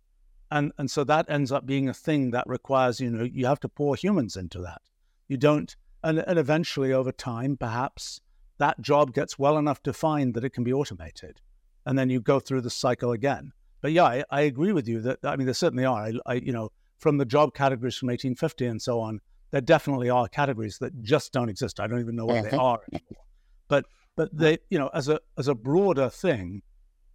And, 0.51 0.71
and 0.77 0.91
so 0.91 1.05
that 1.05 1.31
ends 1.31 1.51
up 1.51 1.65
being 1.65 1.89
a 1.89 1.95
thing 1.95 2.33
that 2.33 2.47
requires, 2.47 3.01
you 3.01 3.09
know, 3.09 3.25
you 3.25 3.47
have 3.47 3.61
to 3.61 3.69
pour 3.69 3.97
humans 3.97 4.37
into 4.37 4.61
that. 4.61 4.83
You 5.29 5.39
don't, 5.39 5.75
and, 6.05 6.19
and 6.19 6.39
eventually 6.39 6.93
over 6.93 7.13
time, 7.13 7.57
perhaps 7.57 8.21
that 8.59 8.79
job 8.83 9.15
gets 9.15 9.39
well 9.39 9.57
enough 9.57 9.83
defined 9.83 10.35
that 10.35 10.45
it 10.45 10.51
can 10.51 10.65
be 10.65 10.73
automated. 10.75 11.41
And 11.87 11.99
then 11.99 12.11
you 12.11 12.21
go 12.21 12.41
through 12.41 12.61
the 12.61 12.69
cycle 12.69 13.13
again. 13.13 13.53
But 13.81 13.93
yeah, 13.93 14.05
I, 14.05 14.25
I 14.31 14.43
agree 14.43 14.73
with 14.73 14.87
you 14.87 15.01
that, 15.01 15.21
I 15.25 15.37
mean, 15.37 15.47
there 15.47 15.55
certainly 15.55 15.87
are. 15.87 16.09
I, 16.09 16.13
I, 16.27 16.35
you 16.35 16.53
know, 16.53 16.73
from 16.99 17.17
the 17.17 17.25
job 17.25 17.55
categories 17.55 17.97
from 17.97 18.09
1850 18.09 18.67
and 18.67 18.83
so 18.83 19.01
on, 19.01 19.21
there 19.53 19.61
definitely 19.61 20.11
are 20.11 20.27
categories 20.27 20.79
that 20.79 21.03
just 21.03 21.33
don't 21.33 21.49
exist. 21.49 21.79
I 21.79 21.87
don't 21.87 22.01
even 22.01 22.17
know 22.17 22.27
what 22.27 22.51
they 22.51 22.57
are 22.57 22.81
anymore. 22.93 23.25
But 23.69 23.85
but 24.17 24.37
they, 24.37 24.59
you 24.69 24.79
know, 24.79 24.91
as 24.93 25.09
a 25.09 25.21
as 25.39 25.49
a 25.49 25.55
broader 25.55 26.09
thing, 26.09 26.63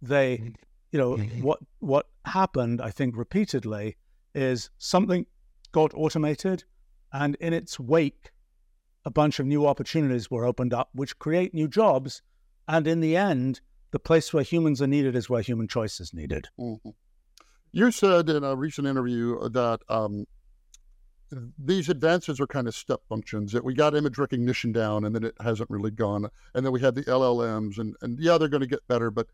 they, 0.00 0.52
you 0.90 0.98
know, 0.98 1.16
what 1.42 1.58
what 1.80 2.06
happened, 2.24 2.80
I 2.80 2.90
think, 2.90 3.16
repeatedly 3.16 3.96
is 4.34 4.70
something 4.78 5.26
got 5.72 5.92
automated, 5.94 6.64
and 7.12 7.36
in 7.36 7.52
its 7.52 7.78
wake, 7.78 8.30
a 9.04 9.10
bunch 9.10 9.38
of 9.38 9.46
new 9.46 9.66
opportunities 9.66 10.30
were 10.30 10.44
opened 10.44 10.72
up, 10.72 10.90
which 10.92 11.18
create 11.18 11.52
new 11.52 11.68
jobs, 11.68 12.22
and 12.66 12.86
in 12.86 13.00
the 13.00 13.16
end, 13.16 13.60
the 13.90 13.98
place 13.98 14.32
where 14.32 14.42
humans 14.42 14.80
are 14.80 14.86
needed 14.86 15.16
is 15.16 15.28
where 15.28 15.42
human 15.42 15.68
choice 15.68 16.00
is 16.00 16.14
needed. 16.14 16.48
Mm-hmm. 16.58 16.90
You 17.72 17.90
said 17.90 18.28
in 18.30 18.44
a 18.44 18.56
recent 18.56 18.86
interview 18.86 19.48
that 19.50 19.80
um, 19.88 20.24
these 21.58 21.88
advances 21.88 22.40
are 22.40 22.46
kind 22.46 22.68
of 22.68 22.74
step 22.74 23.00
functions 23.08 23.52
that 23.52 23.64
we 23.64 23.74
got 23.74 23.94
image 23.94 24.18
recognition 24.18 24.72
down 24.72 25.04
and 25.04 25.14
then 25.14 25.24
it 25.24 25.34
hasn't 25.40 25.70
really 25.70 25.90
gone. 25.90 26.28
And 26.54 26.64
then 26.64 26.72
we 26.72 26.80
had 26.80 26.94
the 26.94 27.04
LLMs 27.04 27.78
and, 27.78 27.94
and 28.00 28.18
yeah 28.18 28.38
they're 28.38 28.48
going 28.48 28.62
to 28.62 28.66
get 28.66 28.86
better 28.88 29.10
but 29.10 29.26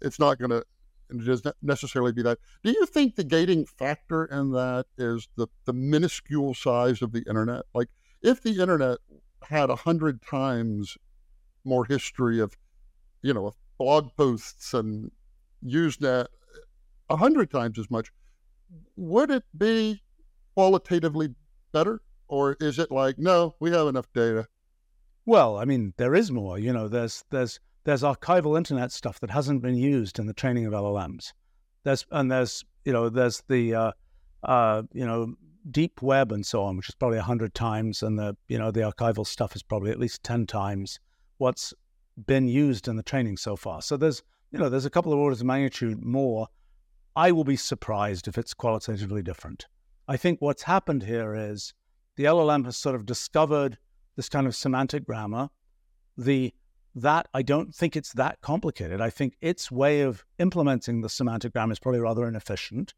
it's 0.00 0.18
not 0.18 0.38
going 0.38 0.50
to 0.50 0.64
it 1.10 1.26
doesn't 1.26 1.56
necessarily 1.60 2.12
be 2.12 2.22
that. 2.22 2.38
Do 2.62 2.70
you 2.70 2.86
think 2.86 3.16
the 3.16 3.24
gating 3.24 3.66
factor 3.66 4.24
in 4.24 4.52
that 4.52 4.86
is 4.96 5.28
the, 5.36 5.46
the 5.66 5.74
minuscule 5.74 6.54
size 6.54 7.02
of 7.02 7.12
the 7.12 7.22
internet? 7.28 7.64
Like 7.74 7.88
if 8.22 8.42
the 8.42 8.60
internet 8.60 8.98
had 9.42 9.68
a 9.68 9.76
hundred 9.76 10.22
times 10.22 10.96
more 11.64 11.84
history 11.84 12.40
of 12.40 12.56
you 13.22 13.34
know 13.34 13.46
of 13.46 13.56
blog 13.78 14.14
posts 14.16 14.74
and 14.74 15.10
usenet 15.64 16.26
a 17.08 17.16
hundred 17.16 17.50
times 17.50 17.78
as 17.78 17.90
much 17.90 18.10
would 18.96 19.30
it 19.30 19.44
be 19.56 20.02
qualitatively 20.54 21.34
better? 21.72 22.02
Or 22.28 22.56
is 22.60 22.78
it 22.78 22.90
like, 22.90 23.18
no, 23.18 23.56
we 23.60 23.70
have 23.72 23.88
enough 23.88 24.10
data? 24.12 24.48
Well, 25.26 25.56
I 25.56 25.64
mean, 25.64 25.94
there 25.96 26.14
is 26.14 26.30
more. 26.30 26.58
You 26.58 26.72
know, 26.72 26.88
there's 26.88 27.24
there's 27.30 27.60
there's 27.84 28.02
archival 28.02 28.56
internet 28.56 28.92
stuff 28.92 29.20
that 29.20 29.30
hasn't 29.30 29.62
been 29.62 29.76
used 29.76 30.18
in 30.18 30.26
the 30.26 30.32
training 30.32 30.66
of 30.66 30.72
LLMs. 30.72 31.32
There's 31.84 32.06
and 32.10 32.30
there's 32.30 32.64
you 32.84 32.92
know 32.92 33.08
there's 33.08 33.42
the 33.48 33.74
uh, 33.74 33.92
uh, 34.42 34.82
you 34.92 35.06
know 35.06 35.34
deep 35.70 36.02
web 36.02 36.32
and 36.32 36.44
so 36.44 36.62
on, 36.62 36.76
which 36.76 36.88
is 36.88 36.94
probably 36.94 37.18
hundred 37.18 37.54
times, 37.54 38.02
and 38.02 38.18
the 38.18 38.36
you 38.48 38.58
know 38.58 38.70
the 38.70 38.80
archival 38.80 39.26
stuff 39.26 39.54
is 39.54 39.62
probably 39.62 39.90
at 39.90 39.98
least 39.98 40.22
ten 40.22 40.46
times 40.46 40.98
what's 41.38 41.72
been 42.26 42.48
used 42.48 42.88
in 42.88 42.96
the 42.96 43.02
training 43.02 43.36
so 43.36 43.56
far. 43.56 43.82
So 43.82 43.96
there's 43.96 44.22
you 44.50 44.58
know 44.58 44.68
there's 44.68 44.86
a 44.86 44.90
couple 44.90 45.12
of 45.12 45.18
orders 45.18 45.40
of 45.40 45.46
magnitude 45.46 46.02
more. 46.02 46.48
I 47.14 47.30
will 47.30 47.44
be 47.44 47.56
surprised 47.56 48.26
if 48.26 48.38
it's 48.38 48.54
qualitatively 48.54 49.22
different. 49.22 49.66
I 50.08 50.16
think 50.16 50.40
what's 50.40 50.62
happened 50.62 51.04
here 51.04 51.34
is 51.34 51.74
the 52.16 52.24
LLM 52.24 52.64
has 52.64 52.76
sort 52.76 52.94
of 52.94 53.06
discovered 53.06 53.78
this 54.16 54.28
kind 54.28 54.46
of 54.46 54.54
semantic 54.54 55.06
grammar. 55.06 55.50
The 56.16 56.52
that 56.94 57.28
I 57.32 57.42
don't 57.42 57.74
think 57.74 57.96
it's 57.96 58.12
that 58.14 58.40
complicated. 58.42 59.00
I 59.00 59.08
think 59.08 59.36
its 59.40 59.70
way 59.70 60.02
of 60.02 60.24
implementing 60.38 61.00
the 61.00 61.08
semantic 61.08 61.52
grammar 61.52 61.72
is 61.72 61.78
probably 61.78 62.00
rather 62.00 62.26
inefficient, 62.28 62.92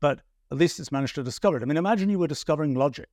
but 0.00 0.22
at 0.50 0.58
least 0.58 0.80
it's 0.80 0.92
managed 0.92 1.16
to 1.16 1.22
discover 1.22 1.58
it. 1.58 1.62
I 1.62 1.66
mean, 1.66 1.76
imagine 1.76 2.08
you 2.08 2.18
were 2.18 2.28
discovering 2.28 2.74
logic. 2.74 3.08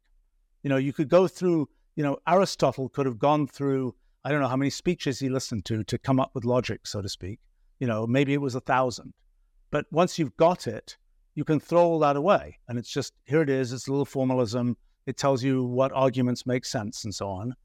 You 0.62 0.70
know, 0.70 0.78
you 0.78 0.94
could 0.94 1.10
go 1.10 1.28
through, 1.28 1.68
you 1.96 2.04
know, 2.04 2.18
Aristotle 2.28 2.88
could 2.88 3.06
have 3.06 3.20
gone 3.20 3.48
through, 3.48 3.96
I 4.24 4.32
don't 4.32 4.40
know 4.40 4.48
how 4.48 4.56
many 4.56 4.70
speeches 4.70 5.20
he 5.20 5.30
listened 5.30 5.66
to 5.66 5.84
to 5.84 5.98
come 5.98 6.20
up 6.20 6.32
with 6.34 6.46
logic, 6.46 6.88
so 6.88 7.02
to 7.02 7.10
speak. 7.10 7.40
You 7.80 7.88
know, 7.88 8.08
maybe 8.08 8.34
it 8.34 8.42
was 8.42 8.56
a 8.56 8.62
thousand. 8.62 9.14
But 9.72 9.88
once 9.92 10.18
you've 10.18 10.38
got 10.38 10.68
it, 10.68 10.98
you 11.36 11.44
can 11.44 11.60
throw 11.60 11.84
all 11.84 12.00
that 12.00 12.16
away. 12.16 12.60
And 12.68 12.78
it's 12.78 12.92
just, 12.92 13.14
here 13.26 13.42
it 13.42 13.50
is, 13.50 13.74
it's 13.74 13.88
a 13.88 13.92
little 13.92 14.06
formalism. 14.06 14.78
It 15.06 15.18
tells 15.18 15.44
you 15.44 15.64
what 15.64 15.92
arguments 15.92 16.46
make 16.46 16.66
sense 16.66 17.04
and 17.04 17.14
so 17.14 17.28
on. 17.28 17.56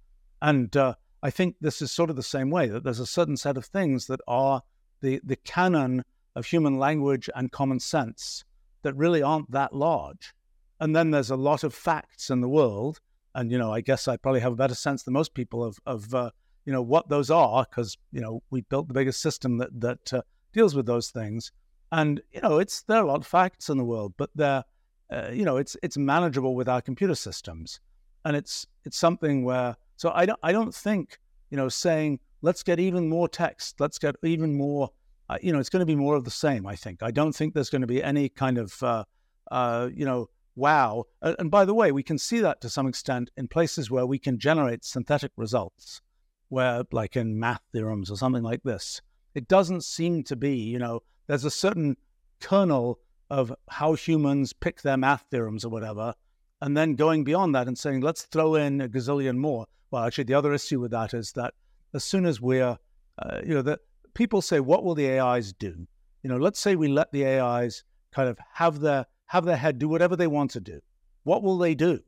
And 0.43 0.77
uh, 0.77 0.95
I 1.23 1.31
think 1.31 1.57
this 1.61 1.83
is 1.83 1.93
sort 1.93 2.11
of 2.11 2.17
the 2.17 2.23
same 2.23 2.51
way 2.51 2.69
that 2.69 2.85
there's 2.85 3.01
a 3.01 3.07
certain 3.07 3.37
set 3.37 3.57
of 3.57 3.65
things 3.65 4.07
that 4.07 4.21
are 4.27 4.63
the, 5.01 5.21
the 5.25 5.37
canon 5.37 6.05
of 6.35 6.47
human 6.47 6.79
language 6.79 7.29
and 7.35 7.53
common 7.53 7.81
sense 7.81 8.45
that 8.83 8.95
really 8.97 9.23
aren't 9.23 9.51
that 9.51 9.75
large. 9.75 10.35
And 10.81 10.95
then 10.95 11.11
there's 11.11 11.31
a 11.31 11.37
lot 11.37 11.65
of 11.65 11.75
facts 11.75 12.31
in 12.31 12.41
the 12.41 12.49
world. 12.49 13.01
And, 13.35 13.51
you 13.51 13.59
know, 13.59 13.73
I 13.73 13.81
guess 13.81 14.09
I 14.09 14.17
probably 14.17 14.41
have 14.41 14.53
a 14.53 14.57
better 14.57 14.75
sense 14.75 15.03
than 15.03 15.15
most 15.15 15.35
people 15.35 15.65
of, 15.65 15.79
of 15.87 16.15
uh, 16.15 16.31
you 16.65 16.73
know, 16.73 16.83
what 16.83 17.09
those 17.09 17.31
are 17.31 17.67
because, 17.69 17.97
you 18.13 18.21
know, 18.21 18.43
we 18.51 18.63
built 18.63 18.89
the 18.89 18.95
biggest 18.95 19.21
system 19.21 19.59
that, 19.59 19.81
that 19.81 20.13
uh, 20.13 20.23
deals 20.53 20.75
with 20.75 20.87
those 20.87 21.11
things. 21.11 21.53
And 21.93 22.21
you 22.33 22.41
know, 22.41 22.59
it's 22.59 22.83
there 22.83 22.99
are 22.99 23.05
a 23.05 23.07
lot 23.07 23.21
of 23.21 23.27
facts 23.27 23.69
in 23.69 23.79
the 23.79 23.85
world, 23.85 24.15
but 24.17 24.31
they're 24.35 24.65
uh, 25.11 25.31
you 25.33 25.45
know, 25.45 25.57
it's 25.57 25.77
it's 25.83 25.97
manageable 25.97 26.55
with 26.55 26.69
our 26.69 26.83
computer 26.83 27.15
systems, 27.15 27.81
and 28.25 28.37
it's 28.37 28.67
it's 28.85 28.99
something 28.99 29.45
where 29.45 29.77
so 29.97 30.13
I 30.15 30.27
don't 30.27 30.39
I 30.43 30.53
don't 30.53 30.75
think 30.75 31.19
you 31.51 31.57
know 31.57 31.69
saying 31.69 32.21
let's 32.43 32.63
get 32.63 32.79
even 32.79 33.09
more 33.09 33.29
text, 33.29 33.81
let's 33.81 33.99
get 33.99 34.17
even 34.23 34.57
more. 34.57 34.91
Uh, 35.31 35.39
you 35.43 35.53
know, 35.53 35.59
it's 35.59 35.69
going 35.69 35.81
to 35.81 35.87
be 35.87 35.97
more 35.97 36.15
of 36.15 36.25
the 36.25 36.31
same. 36.31 36.67
I 36.67 36.77
think. 36.77 37.03
I 37.03 37.11
don't 37.11 37.33
think 37.33 37.55
there's 37.55 37.71
going 37.71 37.83
to 37.83 37.87
be 37.87 38.03
any 38.03 38.29
kind 38.29 38.59
of 38.59 38.83
uh, 38.83 39.05
uh, 39.51 39.89
you 39.95 40.05
know 40.05 40.29
wow. 40.57 41.05
And 41.23 41.51
by 41.51 41.65
the 41.65 41.75
way, 41.75 41.93
we 41.93 42.03
can 42.03 42.19
see 42.19 42.41
that 42.41 42.61
to 42.63 42.69
some 42.69 42.87
extent 42.87 43.31
in 43.37 43.49
places 43.49 43.91
where 43.91 44.05
we 44.07 44.19
can 44.19 44.39
generate 44.39 44.85
synthetic 44.85 45.33
results, 45.37 46.03
where 46.49 46.83
like 46.93 47.17
in 47.17 47.39
math 47.39 47.63
theorems 47.73 48.11
or 48.11 48.17
something 48.17 48.43
like 48.43 48.63
this. 48.63 49.01
It 49.35 49.47
doesn't 49.47 49.85
seem 49.85 50.25
to 50.25 50.37
be, 50.37 50.57
you 50.57 50.79
know, 50.79 51.03
there's 51.29 51.45
a 51.45 51.51
certain 51.51 51.97
kernel 52.41 52.99
of 53.31 53.55
how 53.69 53.95
humans 53.95 54.53
pick 54.53 54.83
their 54.83 54.97
math 54.97 55.27
theorems 55.31 55.65
or 55.65 55.69
whatever, 55.69 56.15
and 56.61 56.77
then 56.77 56.95
going 56.95 57.23
beyond 57.23 57.55
that 57.55 57.69
and 57.69 57.79
saying, 57.79 58.01
let's 58.01 58.23
throw 58.23 58.57
in 58.57 58.81
a 58.81 58.89
gazillion 58.89 59.37
more. 59.37 59.67
Well, 59.91 60.05
actually, 60.05 60.25
the 60.25 60.35
other 60.35 60.53
issue 60.53 60.81
with 60.81 60.91
that 60.91 61.15
is 61.15 61.33
that 61.33 61.55
as 61.95 62.03
soon 62.03 62.27
as 62.27 62.41
we're, 62.41 62.79
uh, 63.19 63.41
you 63.45 63.55
know, 63.55 63.63
that 63.63 63.81
people 64.15 64.43
say, 64.43 64.61
what 64.61 64.83
will 64.83 64.95
the 64.95 65.21
AIs 65.21 65.53
do? 65.53 65.87
You 66.23 66.31
know, 66.31 66.37
let's 66.37 66.59
say 66.59 66.75
we 66.75 66.89
let 66.89 67.13
the 67.13 67.25
AIs 67.25 67.85
kind 68.11 68.29
of 68.29 68.39
have 68.55 68.81
their 68.81 69.07
have 69.27 69.45
their 69.45 69.57
head 69.57 69.79
do 69.79 69.89
whatever 69.89 70.17
they 70.17 70.27
want 70.27 70.51
to 70.53 70.61
do. 70.61 70.81
What 71.23 71.43
will 71.43 71.59
they 71.59 71.75
do? 71.75 72.01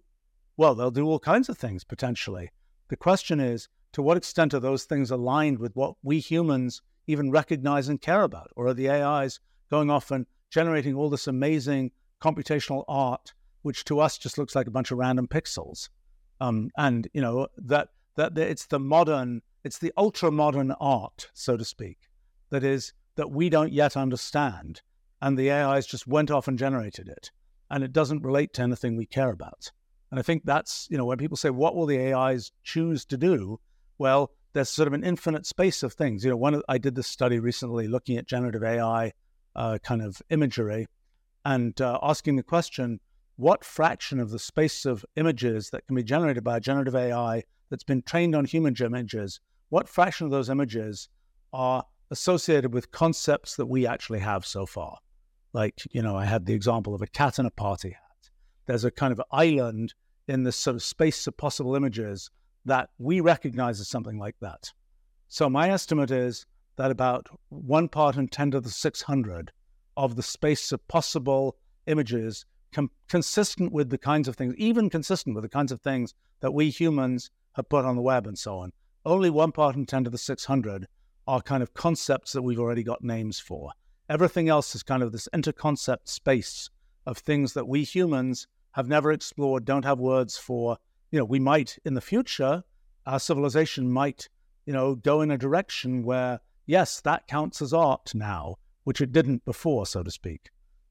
Well, 0.56 0.74
they'll 0.74 0.90
do 0.90 1.06
all 1.06 1.18
kinds 1.18 1.50
of 1.50 1.58
things 1.58 1.84
potentially. 1.84 2.50
The 2.88 2.96
question 2.96 3.40
is, 3.40 3.68
to 3.92 4.02
what 4.02 4.16
extent 4.16 4.54
are 4.54 4.60
those 4.60 4.84
things 4.84 5.10
aligned 5.10 5.58
with 5.58 5.76
what 5.76 5.94
we 6.02 6.18
humans 6.18 6.80
even 7.06 7.30
recognize 7.30 7.88
and 7.88 8.00
care 8.00 8.22
about? 8.22 8.50
Or 8.56 8.68
are 8.68 8.74
the 8.74 8.90
AIs 8.90 9.40
going 9.70 9.90
off 9.90 10.10
and 10.10 10.26
generating 10.50 10.94
all 10.94 11.10
this 11.10 11.26
amazing 11.26 11.92
computational 12.20 12.84
art, 12.88 13.32
which 13.62 13.84
to 13.84 14.00
us 14.00 14.18
just 14.18 14.38
looks 14.38 14.54
like 14.54 14.66
a 14.66 14.72
bunch 14.72 14.90
of 14.90 14.98
random 14.98 15.28
pixels? 15.28 15.88
Um, 16.40 16.70
and 16.76 17.08
you 17.12 17.20
know 17.20 17.48
that 17.58 17.88
that 18.16 18.36
it's 18.36 18.66
the 18.66 18.80
modern, 18.80 19.42
it's 19.64 19.78
the 19.78 19.92
ultra 19.96 20.30
modern 20.30 20.72
art, 20.72 21.30
so 21.32 21.56
to 21.56 21.64
speak, 21.64 21.98
that 22.50 22.64
is 22.64 22.92
that 23.16 23.30
we 23.30 23.48
don't 23.50 23.72
yet 23.72 23.96
understand, 23.96 24.82
and 25.20 25.38
the 25.38 25.50
AIs 25.50 25.86
just 25.86 26.06
went 26.06 26.30
off 26.30 26.48
and 26.48 26.58
generated 26.58 27.08
it, 27.08 27.30
and 27.70 27.84
it 27.84 27.92
doesn't 27.92 28.24
relate 28.24 28.54
to 28.54 28.62
anything 28.62 28.96
we 28.96 29.06
care 29.06 29.30
about. 29.30 29.70
And 30.10 30.18
I 30.18 30.22
think 30.22 30.44
that's 30.44 30.88
you 30.90 30.96
know 30.96 31.04
when 31.04 31.18
people 31.18 31.36
say, 31.36 31.50
"What 31.50 31.76
will 31.76 31.86
the 31.86 32.12
AIs 32.12 32.52
choose 32.62 33.04
to 33.06 33.16
do?" 33.16 33.60
Well, 33.98 34.30
there's 34.52 34.68
sort 34.68 34.88
of 34.88 34.94
an 34.94 35.04
infinite 35.04 35.46
space 35.46 35.82
of 35.82 35.92
things. 35.92 36.24
You 36.24 36.30
know, 36.30 36.36
one 36.36 36.62
I 36.68 36.78
did 36.78 36.94
this 36.94 37.06
study 37.06 37.38
recently 37.38 37.88
looking 37.88 38.16
at 38.16 38.26
generative 38.26 38.64
AI 38.64 39.12
uh, 39.54 39.78
kind 39.82 40.02
of 40.02 40.20
imagery 40.30 40.86
and 41.44 41.80
uh, 41.80 41.98
asking 42.02 42.36
the 42.36 42.42
question, 42.42 43.00
what 43.36 43.64
fraction 43.64 44.20
of 44.20 44.30
the 44.30 44.38
space 44.38 44.84
of 44.84 45.04
images 45.16 45.70
that 45.70 45.86
can 45.86 45.96
be 45.96 46.02
generated 46.02 46.44
by 46.44 46.58
a 46.58 46.60
generative 46.60 46.94
AI 46.94 47.42
that's 47.70 47.84
been 47.84 48.02
trained 48.02 48.34
on 48.34 48.44
human 48.44 48.74
images, 48.78 49.40
what 49.70 49.88
fraction 49.88 50.26
of 50.26 50.30
those 50.30 50.50
images 50.50 51.08
are 51.52 51.84
associated 52.10 52.74
with 52.74 52.90
concepts 52.90 53.56
that 53.56 53.66
we 53.66 53.86
actually 53.86 54.18
have 54.18 54.44
so 54.44 54.66
far? 54.66 54.98
Like, 55.52 55.82
you 55.90 56.02
know, 56.02 56.16
I 56.16 56.26
had 56.26 56.44
the 56.44 56.54
example 56.54 56.94
of 56.94 57.02
a 57.02 57.06
cat 57.06 57.38
in 57.38 57.46
a 57.46 57.50
party 57.50 57.90
hat. 57.90 58.30
There's 58.66 58.84
a 58.84 58.90
kind 58.90 59.12
of 59.12 59.22
island 59.32 59.94
in 60.28 60.44
this 60.44 60.56
sort 60.56 60.76
of 60.76 60.82
space 60.82 61.26
of 61.26 61.36
possible 61.36 61.74
images 61.74 62.30
that 62.64 62.90
we 62.98 63.20
recognize 63.20 63.80
as 63.80 63.88
something 63.88 64.18
like 64.18 64.36
that. 64.40 64.72
So 65.28 65.48
my 65.48 65.70
estimate 65.70 66.10
is 66.10 66.46
that 66.76 66.90
about 66.90 67.28
one 67.48 67.88
part 67.88 68.16
in 68.16 68.28
10 68.28 68.52
to 68.52 68.60
the 68.60 68.70
600 68.70 69.52
of 69.96 70.16
the 70.16 70.22
space 70.22 70.72
of 70.72 70.86
possible 70.88 71.56
images 71.86 72.46
com- 72.72 72.90
consistent 73.08 73.72
with 73.72 73.90
the 73.90 73.98
kinds 73.98 74.28
of 74.28 74.36
things, 74.36 74.54
even 74.56 74.90
consistent 74.90 75.34
with 75.34 75.42
the 75.42 75.48
kinds 75.48 75.72
of 75.72 75.80
things 75.80 76.14
that 76.40 76.52
we 76.52 76.70
humans 76.70 77.30
have 77.52 77.68
put 77.68 77.84
on 77.84 77.96
the 77.96 78.02
web 78.02 78.26
and 78.26 78.38
so 78.38 78.58
on. 78.58 78.72
Only 79.04 79.30
one 79.30 79.52
part 79.52 79.76
in 79.76 79.86
10 79.86 80.04
to 80.04 80.10
the 80.10 80.18
600 80.18 80.86
are 81.26 81.40
kind 81.40 81.62
of 81.62 81.74
concepts 81.74 82.32
that 82.32 82.42
we've 82.42 82.58
already 82.58 82.82
got 82.82 83.02
names 83.02 83.38
for. 83.38 83.72
Everything 84.08 84.48
else 84.48 84.74
is 84.74 84.82
kind 84.82 85.02
of 85.02 85.12
this 85.12 85.28
interconcept 85.32 86.08
space 86.08 86.70
of 87.06 87.18
things 87.18 87.52
that 87.54 87.68
we 87.68 87.84
humans 87.84 88.46
have 88.72 88.88
never 88.88 89.12
explored, 89.12 89.64
don't 89.64 89.84
have 89.84 89.98
words 89.98 90.36
for. 90.36 90.76
You 91.10 91.18
know, 91.18 91.24
we 91.24 91.40
might 91.40 91.78
in 91.84 91.94
the 91.94 92.00
future, 92.00 92.62
our 93.06 93.18
civilization 93.18 93.90
might, 93.90 94.28
you 94.66 94.72
know, 94.72 94.94
go 94.94 95.20
in 95.22 95.30
a 95.30 95.38
direction 95.38 96.02
where, 96.04 96.40
yes, 96.66 97.00
that 97.02 97.26
counts 97.26 97.60
as 97.62 97.72
art 97.72 98.14
now, 98.14 98.56
which 98.84 99.00
it 99.00 99.12
didn't 99.12 99.44
before, 99.44 99.86
so 99.86 100.02
to 100.02 100.10
speak. 100.10 100.50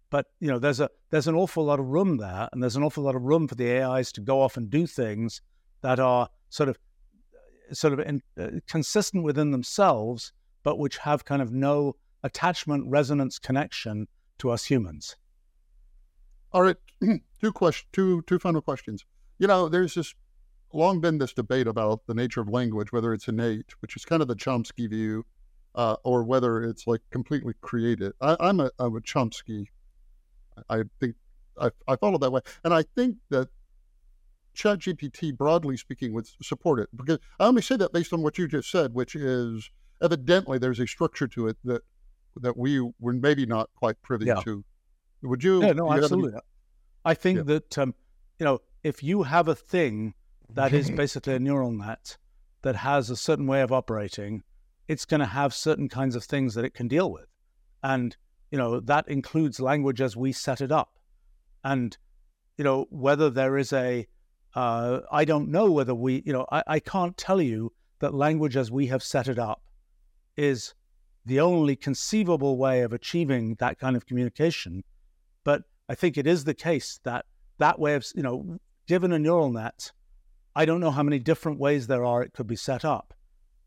But 0.09 0.25
you 0.39 0.47
know, 0.47 0.59
there's 0.59 0.79
a 0.79 0.89
there's 1.11 1.27
an 1.27 1.35
awful 1.35 1.65
lot 1.65 1.79
of 1.79 1.85
room 1.85 2.17
there, 2.17 2.49
and 2.51 2.61
there's 2.61 2.75
an 2.75 2.83
awful 2.83 3.03
lot 3.03 3.15
of 3.15 3.21
room 3.21 3.47
for 3.47 3.55
the 3.55 3.81
AIs 3.81 4.11
to 4.13 4.21
go 4.21 4.41
off 4.41 4.57
and 4.57 4.69
do 4.69 4.87
things 4.87 5.41
that 5.81 5.99
are 5.99 6.29
sort 6.49 6.69
of 6.69 6.77
sort 7.71 7.93
of 7.93 7.99
in, 7.99 8.21
uh, 8.39 8.49
consistent 8.67 9.23
within 9.23 9.51
themselves, 9.51 10.33
but 10.63 10.79
which 10.79 10.97
have 10.97 11.25
kind 11.25 11.41
of 11.41 11.51
no 11.51 11.95
attachment 12.23 12.85
resonance 12.87 13.37
connection 13.37 14.07
to 14.39 14.49
us 14.49 14.65
humans. 14.65 15.15
All 16.51 16.63
right, 16.63 16.77
two 17.41 17.53
question, 17.53 17.87
two 17.93 18.23
two 18.23 18.39
final 18.39 18.61
questions. 18.61 19.05
You 19.39 19.47
know, 19.47 19.69
there's 19.69 19.95
this 19.95 20.13
long 20.73 21.01
been 21.01 21.17
this 21.17 21.33
debate 21.33 21.67
about 21.67 22.05
the 22.05 22.13
nature 22.13 22.41
of 22.41 22.49
language, 22.49 22.91
whether 22.91 23.13
it's 23.13 23.27
innate, 23.27 23.73
which 23.81 23.95
is 23.95 24.05
kind 24.05 24.21
of 24.21 24.27
the 24.27 24.35
Chomsky 24.35 24.89
view, 24.89 25.25
uh, 25.75 25.95
or 26.03 26.23
whether 26.23 26.63
it's 26.63 26.85
like 26.85 27.01
completely 27.09 27.53
created. 27.61 28.13
I, 28.21 28.35
am 28.39 28.59
a, 28.59 28.71
I'm 28.79 28.95
a 28.95 29.01
Chomsky. 29.01 29.67
I 30.69 30.83
think 30.99 31.15
I, 31.59 31.71
I 31.87 31.95
follow 31.95 32.17
that 32.17 32.31
way, 32.31 32.41
and 32.63 32.73
I 32.73 32.83
think 32.95 33.17
that 33.29 33.47
ChatGPT, 34.55 35.35
broadly 35.35 35.77
speaking, 35.77 36.13
would 36.13 36.27
support 36.41 36.79
it 36.79 36.89
because 36.95 37.19
I 37.39 37.45
only 37.45 37.61
say 37.61 37.77
that 37.77 37.93
based 37.93 38.13
on 38.13 38.21
what 38.21 38.37
you 38.37 38.47
just 38.47 38.69
said, 38.69 38.93
which 38.93 39.15
is 39.15 39.69
evidently 40.01 40.57
there's 40.57 40.79
a 40.79 40.87
structure 40.87 41.27
to 41.29 41.47
it 41.47 41.57
that 41.63 41.81
that 42.41 42.57
we 42.57 42.79
were 42.99 43.13
maybe 43.13 43.45
not 43.45 43.69
quite 43.75 44.01
privy 44.01 44.25
yeah. 44.25 44.41
to. 44.41 44.63
Would 45.23 45.43
you? 45.43 45.63
Yeah, 45.63 45.73
no, 45.73 45.91
absolutely. 45.91 46.33
Any... 46.33 46.41
I 47.05 47.13
think 47.13 47.37
yeah. 47.37 47.43
that 47.43 47.77
um, 47.77 47.95
you 48.37 48.45
know 48.45 48.59
if 48.83 49.03
you 49.03 49.23
have 49.23 49.47
a 49.47 49.55
thing 49.55 50.13
that 50.49 50.73
is 50.73 50.89
basically 51.01 51.35
a 51.35 51.39
neural 51.39 51.71
net 51.71 52.17
that 52.61 52.75
has 52.75 53.09
a 53.09 53.15
certain 53.15 53.47
way 53.47 53.61
of 53.61 53.71
operating, 53.71 54.43
it's 54.87 55.05
going 55.05 55.19
to 55.19 55.25
have 55.25 55.53
certain 55.53 55.87
kinds 55.89 56.15
of 56.15 56.23
things 56.23 56.55
that 56.55 56.65
it 56.65 56.73
can 56.73 56.87
deal 56.87 57.11
with, 57.11 57.27
and 57.83 58.17
you 58.51 58.57
know 58.57 58.79
that 58.79 59.07
includes 59.07 59.59
language 59.59 60.01
as 60.01 60.15
we 60.15 60.31
set 60.31 60.61
it 60.61 60.71
up, 60.71 60.97
and 61.63 61.97
you 62.57 62.63
know 62.63 62.87
whether 62.89 63.29
there 63.29 63.57
is 63.57 63.71
a 63.71 64.07
uh, 64.55 65.01
I 65.11 65.25
don't 65.25 65.49
know 65.49 65.71
whether 65.71 65.93
we, 65.93 66.23
you 66.25 66.33
know, 66.33 66.45
I, 66.51 66.63
I 66.67 66.79
can't 66.79 67.15
tell 67.17 67.41
you 67.41 67.71
that 67.99 68.13
language 68.13 68.57
as 68.57 68.71
we 68.71 68.87
have 68.87 69.03
set 69.03 69.27
it 69.27 69.37
up 69.37 69.61
is 70.35 70.73
the 71.25 71.39
only 71.39 71.75
conceivable 71.75 72.57
way 72.57 72.81
of 72.81 72.93
achieving 72.93 73.55
that 73.55 73.77
kind 73.77 73.95
of 73.95 74.05
communication. 74.05 74.83
But 75.43 75.63
I 75.87 75.95
think 75.95 76.17
it 76.17 76.25
is 76.25 76.45
the 76.45 76.53
case 76.53 76.99
that 77.03 77.25
that 77.59 77.77
way 77.77 77.93
of, 77.93 78.05
you 78.15 78.23
know, 78.23 78.57
given 78.89 79.11
a 79.11 79.19
neural 79.19 79.51
net, 79.51 79.91
I 80.55 80.65
don't 80.65 80.81
know 80.81 80.89
how 80.89 81.03
many 81.03 81.19
different 81.19 81.59
ways 81.59 81.85
there 81.85 82.03
are 82.03 82.23
it 82.23 82.33
could 82.33 82.47
be 82.47 82.55
set 82.55 82.83
up. 82.83 83.13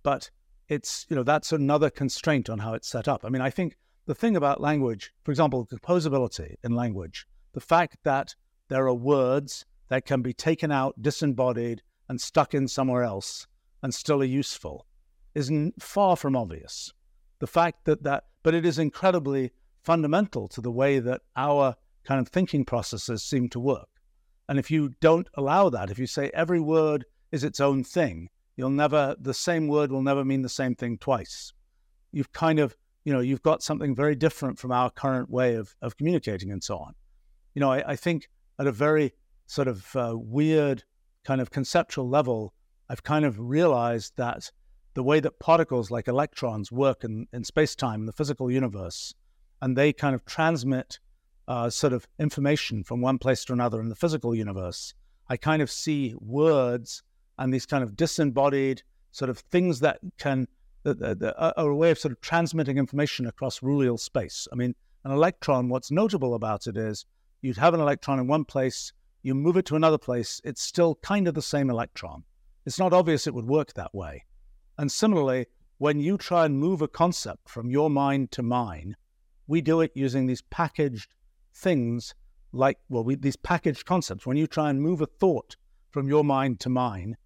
But 0.03 0.31
it's, 0.69 1.07
you 1.09 1.15
know, 1.15 1.23
that's 1.23 1.53
another 1.53 1.91
constraint 1.91 2.51
on 2.51 2.59
how 2.59 2.75
it's 2.75 2.89
set 2.89 3.07
up. 3.07 3.25
I 3.25 3.29
mean, 3.29 3.41
I 3.41 3.49
think 3.49 3.77
the 4.07 4.17
thing 4.17 4.35
about 4.35 4.61
language, 4.61 5.13
for 5.23 5.31
example, 5.31 5.65
composability 5.65 6.57
in 6.65 6.75
language, 6.75 7.29
the 7.53 7.61
fact 7.61 7.99
that 8.03 8.35
there 8.67 8.89
are 8.89 8.95
words 8.95 9.65
that 9.91 10.05
can 10.05 10.23
be 10.23 10.33
taken 10.33 10.73
out, 10.73 11.01
disembodied, 11.01 11.83
and 12.09 12.21
stuck 12.21 12.53
in 12.53 12.67
somewhere 12.67 13.05
else 13.05 13.47
and 13.81 13.95
still 13.95 14.23
are 14.23 14.25
useful 14.25 14.87
is 15.37 15.53
far 15.79 16.17
from 16.17 16.35
obvious. 16.35 16.93
The 17.39 17.47
fact 17.47 17.85
that 17.85 18.03
that, 18.03 18.25
but 18.43 18.55
it 18.55 18.67
is 18.67 18.77
incredibly 18.77 19.53
fundamental 19.85 20.49
to 20.49 20.61
the 20.61 20.73
way 20.73 20.99
that 20.99 21.21
our 21.37 21.77
kind 22.03 22.21
of 22.21 22.27
thinking 22.27 22.65
processes 22.65 23.23
seem 23.23 23.49
to 23.51 23.61
work. 23.61 23.87
And 24.53 24.59
if 24.59 24.71
you 24.71 24.91
don't 25.01 25.31
allow 25.33 25.71
that, 25.71 25.89
if 25.89 25.99
you 25.99 26.07
say 26.07 26.31
every 26.35 26.61
word 26.61 27.07
is 27.31 27.43
its 27.43 27.59
own 27.59 27.85
thing, 27.85 28.29
you'll 28.55 28.69
never, 28.69 29.17
the 29.19 29.33
same 29.33 29.67
word 29.67 29.91
will 29.91 30.03
never 30.03 30.27
mean 30.27 30.43
the 30.43 30.51
same 30.51 30.75
thing 30.75 30.99
twice. 30.99 31.55
You've 32.13 32.35
kind 32.35 32.59
of, 32.59 32.77
you 33.07 33.15
know, 33.15 33.21
you've 33.21 33.43
got 33.43 33.63
something 33.63 33.95
very 33.95 34.15
different 34.15 34.59
from 34.59 34.71
our 34.71 34.91
current 34.91 35.31
way 35.31 35.55
of, 35.55 35.75
of 35.81 35.97
communicating 35.97 36.53
and 36.53 36.63
so 36.63 36.77
on. 36.77 36.93
You 37.55 37.61
know, 37.61 37.73
I, 37.73 37.93
I 37.93 37.97
think 37.97 38.29
at 38.59 38.67
a 38.67 38.73
very 38.73 39.15
sort 39.47 39.69
of 39.69 39.97
uh, 39.97 40.13
weird 40.19 40.85
kind 41.25 41.41
of 41.41 41.51
conceptual 41.51 42.07
level, 42.07 42.53
I've 42.91 43.03
kind 43.03 43.25
of 43.25 43.41
realized 43.41 44.19
that 44.19 44.53
the 44.93 45.03
way 45.03 45.19
that 45.21 45.39
particles 45.39 45.91
like 45.91 46.09
electrons 46.09 46.71
work 46.71 47.05
in, 47.05 47.27
in 47.33 47.45
space 47.45 47.75
time, 47.75 48.01
in 48.01 48.07
the 48.07 48.13
physical 48.13 48.51
universe, 48.51 49.15
and 49.63 49.79
they 49.79 49.95
kind 49.95 50.15
of 50.15 50.27
transmit 50.27 50.99
uh, 51.49 51.71
sort 51.71 51.93
of 51.93 52.07
information 52.19 52.85
from 52.85 53.01
one 53.01 53.19
place 53.19 53.45
to 53.45 53.53
another 53.53 53.81
in 53.81 53.89
the 53.89 53.95
physical 53.95 54.35
universe, 54.35 54.95
I 55.29 55.37
kind 55.37 55.63
of 55.63 55.71
see 55.71 56.15
words 56.21 57.03
and 57.39 57.53
these 57.53 57.67
kind 57.67 57.83
of 57.83 57.97
disembodied 57.97 58.83
sort 59.11 59.31
of 59.31 59.39
things 59.39 59.81
that 59.81 59.99
can 60.19 60.47
that, 60.85 61.35
are 61.39 61.71
a 61.71 61.77
way 61.77 61.91
of 61.91 61.99
sort 61.99 62.13
of 62.13 62.21
transmitting 62.21 62.77
information 62.77 63.27
across 63.27 63.61
rulial 63.61 63.99
space. 63.99 64.49
I 64.53 64.57
mean, 64.57 64.75
an 65.05 65.13
electron, 65.13 65.69
what's 65.69 65.91
notable 65.91 66.35
about 66.35 66.67
it 66.67 66.77
is 66.77 67.07
you'd 67.41 67.57
have 67.57 67.75
an 67.75 67.81
electron 67.81 68.19
in 68.19 68.27
one 68.27 68.45
place, 68.45 68.93
you 69.23 69.35
move 69.35 69.57
it 69.57 69.67
to 69.67 69.77
another 69.77 69.99
place, 69.99 70.41
it's 70.45 70.63
still 70.63 70.97
kind 70.97 71.29
of 71.29 71.35
the 71.35 71.43
same 71.43 71.71
electron. 71.71 72.25
It's 72.67 72.79
not 72.79 72.93
obvious 72.93 73.27
it 73.27 73.35
would 73.35 73.47
work 73.47 73.73
that 73.75 73.95
way. 73.95 74.25
And 74.79 74.91
similarly, 74.91 75.47
when 75.79 76.01
you 76.01 76.17
try 76.17 76.47
and 76.47 76.59
move 76.59 76.83
a 76.83 76.89
concept 76.89 77.49
from 77.49 77.71
your 77.71 77.91
mind 77.91 78.31
to 78.33 78.43
mine, 78.43 78.97
we 79.47 79.61
do 79.61 79.81
it 79.81 79.93
using 79.95 80.27
these 80.27 80.43
packaged 80.43 81.15
things 81.55 82.15
like, 82.53 82.79
well, 82.89 83.05
we, 83.05 83.15
these 83.15 83.37
packaged 83.37 83.87
concepts. 83.87 84.27
When 84.27 84.37
you 84.37 84.47
try 84.47 84.71
and 84.71 84.81
move 84.81 85.01
a 85.01 85.07
thought 85.07 85.57
from 85.91 86.09
your 86.09 86.25
mind 86.25 86.61
to 86.61 86.69
mine, 86.69 87.17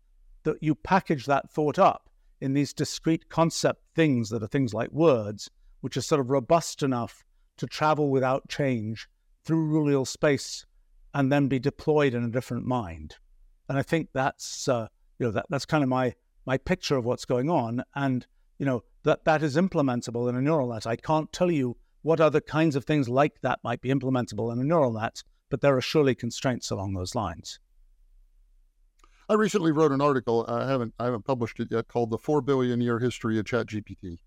that 0.45 0.63
you 0.63 0.75
package 0.75 1.27
that 1.27 1.51
thought 1.51 1.79
up 1.79 2.09
in 2.41 2.53
these 2.53 2.73
discrete 2.73 3.29
concept 3.29 3.83
things 3.95 4.29
that 4.31 4.43
are 4.43 4.49
things 4.49 4.75
like 4.75 4.91
words, 4.93 5.51
which 5.81 5.97
are 5.97 6.03
sort 6.03 6.21
of 6.21 6.31
robust 6.31 6.83
enough 6.83 7.25
to 7.57 7.67
travel 7.67 8.11
without 8.11 8.49
change 8.49 9.09
through 9.45 9.69
rulial 9.69 10.07
space 10.07 10.67
and 11.15 11.33
then 11.33 11.49
be 11.49 11.59
deployed 11.59 12.15
in 12.15 12.25
a 12.25 12.31
different 12.31 12.67
mind. 12.67 13.17
And 13.69 13.79
I 13.79 13.83
think 13.83 14.11
that's 14.13 14.69
uh, 14.69 14.89
you 15.19 15.27
know 15.27 15.33
that 15.33 15.47
that's 15.49 15.67
kind 15.67 15.83
of 15.83 15.89
my 15.89 16.15
my 16.45 16.59
picture 16.59 16.97
of 16.97 17.05
what's 17.05 17.25
going 17.25 17.51
on, 17.51 17.83
and 17.95 18.27
you 18.59 18.67
know 18.67 18.85
that 19.03 19.25
that 19.25 19.43
is 19.43 19.57
implementable 19.57 20.29
in 20.29 20.37
a 20.37 20.43
neural 20.43 20.73
net. 20.73 20.87
I 20.87 20.97
can't 20.97 21.33
tell 21.33 21.51
you 21.51 21.77
what 22.07 22.21
other 22.21 22.41
kinds 22.41 22.77
of 22.77 22.85
things 22.85 23.09
like 23.09 23.41
that 23.41 23.59
might 23.65 23.81
be 23.81 23.89
implementable 23.89 24.53
in 24.53 24.61
a 24.61 24.65
neural 24.65 24.93
net, 24.93 25.25
but 25.51 25.61
there 25.61 25.77
are 25.77 25.81
surely 25.81 26.15
constraints 26.15 26.71
along 26.71 26.95
those 26.95 27.17
lines. 27.17 27.59
I 29.29 29.35
recently 29.35 29.73
wrote 29.73 29.91
an 29.91 30.01
article. 30.01 30.47
I 30.49 30.69
haven't 30.69 30.95
I 31.01 31.07
haven't 31.07 31.25
published 31.25 31.59
it 31.59 31.67
yet, 31.69 31.89
called 31.89 32.11
"The 32.11 32.19
Four 32.19 32.43
Billion 32.43 32.81
Year 32.81 33.01
History 33.01 33.41
of 33.41 33.45
ChatGPT," 33.45 34.19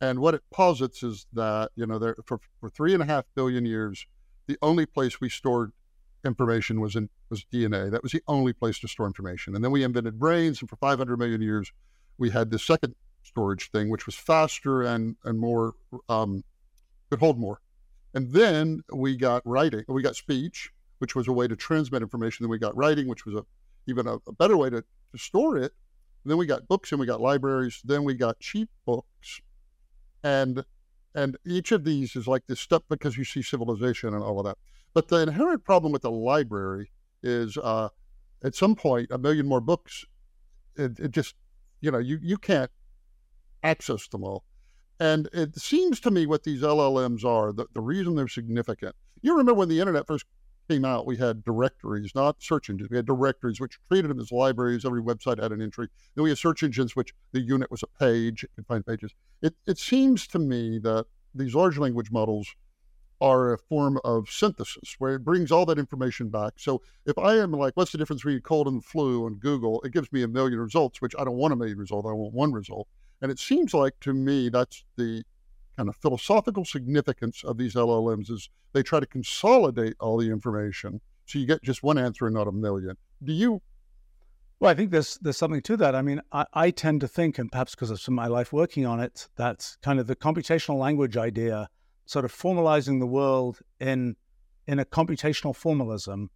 and 0.00 0.18
what 0.18 0.34
it 0.34 0.42
posits 0.50 1.04
is 1.04 1.28
that 1.32 1.70
you 1.76 1.86
know 1.86 2.00
there 2.00 2.16
for 2.24 2.40
for 2.58 2.68
three 2.68 2.92
and 2.92 3.00
a 3.00 3.06
half 3.06 3.24
billion 3.36 3.64
years, 3.64 4.04
the 4.48 4.58
only 4.60 4.84
place 4.84 5.20
we 5.20 5.28
stored 5.28 5.70
information 6.24 6.80
was 6.80 6.96
in 6.96 7.08
was 7.30 7.44
DNA. 7.52 7.88
That 7.88 8.02
was 8.02 8.10
the 8.10 8.22
only 8.26 8.52
place 8.52 8.80
to 8.80 8.88
store 8.88 9.06
information. 9.06 9.54
And 9.54 9.62
then 9.62 9.70
we 9.70 9.84
invented 9.84 10.18
brains, 10.18 10.60
and 10.60 10.68
for 10.68 10.74
500 10.74 11.16
million 11.16 11.40
years, 11.40 11.72
we 12.18 12.30
had 12.30 12.50
the 12.50 12.58
second 12.58 12.96
storage 13.22 13.70
thing, 13.70 13.90
which 13.90 14.06
was 14.06 14.16
faster 14.16 14.82
and 14.82 15.14
and 15.22 15.38
more 15.38 15.74
um, 16.08 16.42
could 17.12 17.20
hold 17.20 17.38
more. 17.38 17.60
And 18.14 18.32
then 18.32 18.82
we 18.90 19.16
got 19.16 19.42
writing, 19.44 19.84
we 19.86 20.02
got 20.02 20.16
speech, 20.16 20.70
which 20.98 21.14
was 21.14 21.28
a 21.28 21.32
way 21.32 21.46
to 21.46 21.54
transmit 21.54 22.00
information. 22.00 22.42
Then 22.42 22.50
we 22.50 22.58
got 22.58 22.74
writing, 22.74 23.06
which 23.06 23.26
was 23.26 23.34
a 23.34 23.44
even 23.86 24.06
a, 24.06 24.14
a 24.26 24.32
better 24.32 24.56
way 24.56 24.70
to, 24.70 24.80
to 24.80 25.18
store 25.18 25.58
it. 25.58 25.72
And 26.22 26.30
then 26.30 26.38
we 26.38 26.46
got 26.46 26.68
books 26.68 26.90
and 26.90 27.00
we 27.00 27.06
got 27.06 27.20
libraries. 27.20 27.82
Then 27.84 28.04
we 28.04 28.14
got 28.14 28.40
cheap 28.40 28.70
books, 28.86 29.40
and 30.22 30.64
and 31.14 31.36
each 31.44 31.72
of 31.72 31.84
these 31.84 32.16
is 32.16 32.26
like 32.26 32.46
this 32.46 32.60
step 32.60 32.84
because 32.88 33.18
you 33.18 33.24
see 33.24 33.42
civilization 33.42 34.14
and 34.14 34.22
all 34.22 34.38
of 34.38 34.46
that. 34.46 34.56
But 34.94 35.08
the 35.08 35.20
inherent 35.20 35.64
problem 35.64 35.92
with 35.92 36.02
the 36.02 36.10
library 36.10 36.90
is 37.22 37.58
uh, 37.58 37.88
at 38.42 38.54
some 38.54 38.74
point, 38.74 39.08
a 39.10 39.18
million 39.18 39.46
more 39.46 39.60
books, 39.60 40.06
it, 40.76 40.98
it 40.98 41.10
just, 41.10 41.34
you 41.80 41.90
know, 41.90 41.98
you, 41.98 42.18
you 42.22 42.38
can't 42.38 42.70
access 43.62 44.08
them 44.08 44.24
all. 44.24 44.44
And 45.00 45.28
it 45.32 45.56
seems 45.56 46.00
to 46.00 46.10
me 46.10 46.26
what 46.26 46.44
these 46.44 46.62
LLMs 46.62 47.24
are, 47.24 47.52
the, 47.52 47.66
the 47.74 47.80
reason 47.80 48.14
they're 48.14 48.28
significant. 48.28 48.94
You 49.20 49.32
remember 49.32 49.54
when 49.54 49.68
the 49.68 49.80
internet 49.80 50.06
first 50.06 50.26
came 50.68 50.84
out, 50.84 51.06
we 51.06 51.16
had 51.16 51.44
directories, 51.44 52.12
not 52.14 52.42
search 52.42 52.70
engines. 52.70 52.90
We 52.90 52.96
had 52.96 53.06
directories, 53.06 53.60
which 53.60 53.78
treated 53.88 54.10
them 54.10 54.20
as 54.20 54.30
libraries. 54.30 54.84
Every 54.84 55.02
website 55.02 55.42
had 55.42 55.52
an 55.52 55.60
entry. 55.60 55.88
Then 56.14 56.24
we 56.24 56.30
had 56.30 56.38
search 56.38 56.62
engines, 56.62 56.94
which 56.94 57.12
the 57.32 57.40
unit 57.40 57.70
was 57.70 57.82
a 57.82 57.98
page. 57.98 58.44
It 58.44 58.50
could 58.54 58.66
find 58.66 58.86
pages. 58.86 59.12
It, 59.40 59.54
it 59.66 59.78
seems 59.78 60.26
to 60.28 60.38
me 60.38 60.78
that 60.80 61.06
these 61.34 61.54
large 61.54 61.78
language 61.78 62.10
models 62.10 62.54
are 63.20 63.52
a 63.52 63.58
form 63.58 64.00
of 64.02 64.28
synthesis 64.28 64.96
where 64.98 65.14
it 65.14 65.24
brings 65.24 65.52
all 65.52 65.64
that 65.64 65.78
information 65.78 66.28
back. 66.28 66.54
So 66.56 66.82
if 67.06 67.16
I 67.16 67.36
am 67.36 67.52
like, 67.52 67.76
what's 67.76 67.92
the 67.92 67.98
difference 67.98 68.22
between 68.22 68.40
cold 68.40 68.66
and 68.66 68.84
flu 68.84 69.26
on 69.26 69.34
Google? 69.34 69.80
It 69.82 69.92
gives 69.92 70.12
me 70.12 70.22
a 70.22 70.28
million 70.28 70.58
results, 70.58 71.00
which 71.00 71.14
I 71.16 71.24
don't 71.24 71.36
want 71.36 71.52
a 71.52 71.56
million 71.56 71.78
results. 71.78 72.06
I 72.08 72.12
want 72.12 72.34
one 72.34 72.52
result. 72.52 72.88
And 73.22 73.30
it 73.30 73.38
seems 73.38 73.72
like 73.72 73.98
to 74.00 74.12
me 74.12 74.50
that's 74.50 74.84
the 74.96 75.22
kind 75.76 75.88
of 75.88 75.96
philosophical 75.96 76.64
significance 76.64 77.42
of 77.44 77.56
these 77.56 77.74
LLMs 77.74 78.30
is 78.30 78.50
they 78.74 78.82
try 78.82 79.00
to 79.00 79.06
consolidate 79.06 79.94
all 80.00 80.18
the 80.18 80.30
information 80.30 81.00
so 81.26 81.38
you 81.38 81.46
get 81.46 81.62
just 81.62 81.82
one 81.82 81.98
answer 81.98 82.26
and 82.26 82.34
not 82.34 82.48
a 82.48 82.52
million. 82.52 82.96
Do 83.22 83.32
you? 83.32 83.62
Well, 84.60 84.70
I 84.70 84.74
think 84.74 84.90
there's 84.90 85.18
there's 85.22 85.36
something 85.36 85.62
to 85.62 85.76
that. 85.78 85.94
I 85.94 86.02
mean, 86.02 86.20
I, 86.30 86.46
I 86.52 86.70
tend 86.70 87.00
to 87.00 87.08
think, 87.08 87.38
and 87.38 87.50
perhaps 87.50 87.74
because 87.74 87.90
of 87.90 88.00
some 88.00 88.14
of 88.14 88.16
my 88.16 88.26
life 88.26 88.52
working 88.52 88.86
on 88.86 89.00
it, 89.00 89.28
that 89.36 89.76
kind 89.82 89.98
of 89.98 90.06
the 90.06 90.16
computational 90.16 90.78
language 90.78 91.16
idea, 91.16 91.68
sort 92.06 92.24
of 92.24 92.32
formalizing 92.32 93.00
the 93.00 93.06
world 93.06 93.60
in 93.80 94.16
in 94.66 94.78
a 94.78 94.84
computational 94.84 95.54
formalism, 95.54 96.30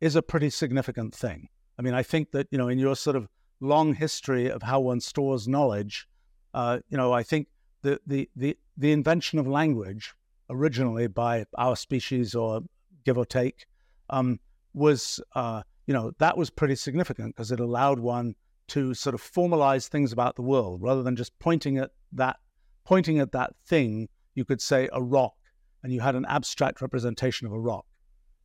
is 0.00 0.16
a 0.16 0.22
pretty 0.22 0.50
significant 0.50 1.14
thing. 1.14 1.48
I 1.78 1.82
mean, 1.82 1.94
I 1.94 2.02
think 2.02 2.32
that 2.32 2.48
you 2.50 2.58
know, 2.58 2.68
in 2.68 2.78
your 2.78 2.96
sort 2.96 3.16
of 3.16 3.28
long 3.60 3.94
history 3.94 4.50
of 4.50 4.62
how 4.62 4.80
one 4.80 5.00
stores 5.00 5.46
knowledge, 5.46 6.08
uh, 6.54 6.78
you 6.88 6.96
know, 6.96 7.12
I 7.12 7.22
think 7.22 7.48
the, 7.82 8.00
the 8.06 8.28
the 8.36 8.56
the 8.76 8.92
invention 8.92 9.38
of 9.38 9.46
language 9.46 10.14
originally 10.50 11.06
by 11.06 11.46
our 11.56 11.76
species, 11.76 12.34
or 12.34 12.62
give 13.04 13.18
or 13.18 13.24
take, 13.24 13.66
um, 14.10 14.38
was 14.74 15.20
uh, 15.34 15.62
you 15.86 15.94
know 15.94 16.12
that 16.18 16.36
was 16.36 16.50
pretty 16.50 16.76
significant 16.76 17.34
because 17.34 17.52
it 17.52 17.60
allowed 17.60 17.98
one 17.98 18.34
to 18.68 18.94
sort 18.94 19.14
of 19.14 19.22
formalize 19.22 19.88
things 19.88 20.12
about 20.12 20.36
the 20.36 20.42
world 20.42 20.80
rather 20.82 21.02
than 21.02 21.16
just 21.16 21.36
pointing 21.38 21.78
at 21.78 21.90
that 22.12 22.36
pointing 22.84 23.18
at 23.18 23.32
that 23.32 23.54
thing. 23.66 24.08
You 24.34 24.44
could 24.44 24.62
say 24.62 24.88
a 24.92 25.02
rock, 25.02 25.34
and 25.82 25.92
you 25.92 26.00
had 26.00 26.14
an 26.14 26.24
abstract 26.26 26.80
representation 26.80 27.46
of 27.46 27.52
a 27.52 27.60
rock. 27.60 27.84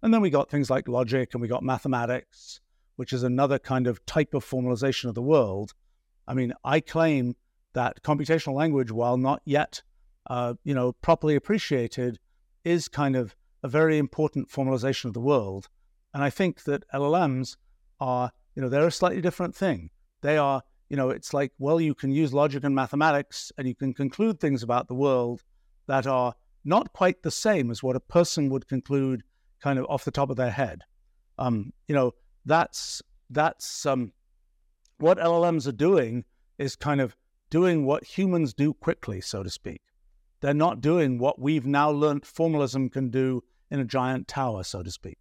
And 0.02 0.14
then 0.14 0.22
we 0.22 0.30
got 0.30 0.50
things 0.50 0.70
like 0.70 0.88
logic, 0.88 1.30
and 1.34 1.42
we 1.42 1.48
got 1.48 1.64
mathematics, 1.64 2.60
which 2.98 3.14
is 3.14 3.24
another 3.24 3.58
kind 3.58 3.88
of 3.88 4.06
type 4.06 4.34
of 4.34 4.46
formalization 4.46 5.06
of 5.06 5.16
the 5.16 5.22
world. 5.22 5.74
I 6.28 6.34
mean, 6.34 6.54
I 6.64 6.82
claim 6.82 7.36
that 7.74 8.02
computational 8.04 8.54
language, 8.54 8.92
while 8.92 9.18
not 9.18 9.42
yet, 9.46 9.82
uh, 10.30 10.56
you 10.64 10.74
know, 10.74 10.94
properly 10.94 11.36
appreciated, 11.36 12.20
is 12.64 12.88
kind 12.88 13.16
of 13.16 13.36
a 13.64 13.68
very 13.68 13.98
important 13.98 14.50
formalization 14.50 15.06
of 15.06 15.14
the 15.14 15.20
world. 15.20 15.70
And 16.14 16.24
I 16.24 16.30
think 16.30 16.64
that 16.64 16.84
LLMs 16.94 17.58
are, 18.00 18.32
you 18.56 18.62
know, 18.62 18.70
they're 18.70 18.88
a 18.88 18.92
slightly 18.92 19.22
different 19.22 19.56
thing. 19.56 19.90
They 20.22 20.38
are, 20.38 20.62
you 20.90 20.98
know, 20.98 21.10
it's 21.10 21.34
like, 21.34 21.52
well, 21.60 21.80
you 21.80 21.94
can 21.94 22.12
use 22.12 22.34
logic 22.34 22.64
and 22.64 22.74
mathematics 22.74 23.52
and 23.58 23.68
you 23.68 23.76
can 23.76 23.94
conclude 23.94 24.40
things 24.40 24.64
about 24.64 24.88
the 24.88 24.96
world 24.96 25.44
that 25.88 26.08
are 26.08 26.34
not 26.66 26.92
quite 26.94 27.24
the 27.24 27.32
same 27.32 27.72
as 27.72 27.82
what 27.82 27.96
a 27.96 28.00
person 28.00 28.50
would 28.50 28.68
conclude 28.68 29.24
kind 29.62 29.80
of 29.80 29.86
off 29.90 30.06
the 30.06 30.12
top 30.12 30.30
of 30.30 30.38
their 30.38 30.52
head. 30.52 30.84
Um, 31.38 31.72
you 31.88 31.96
know, 31.96 32.14
that's 32.46 33.02
that's 33.30 33.86
um, 33.86 34.14
what 34.98 35.18
LLMs 35.18 35.68
are 35.68 35.74
doing 35.74 36.26
is 36.58 36.76
kind 36.76 37.02
of 37.02 37.16
doing 37.50 37.86
what 37.86 38.04
humans 38.04 38.54
do 38.54 38.74
quickly, 38.74 39.22
so 39.22 39.44
to 39.44 39.50
speak. 39.50 39.82
They're 40.42 40.54
not 40.54 40.82
doing 40.82 41.18
what 41.18 41.40
we've 41.40 41.66
now 41.66 41.90
learned 41.90 42.26
formalism 42.26 42.90
can 42.90 43.10
do 43.10 43.44
in 43.72 43.80
a 43.80 43.86
giant 43.86 44.28
tower, 44.28 44.64
so 44.64 44.84
to 44.84 44.92
speak. 44.92 45.18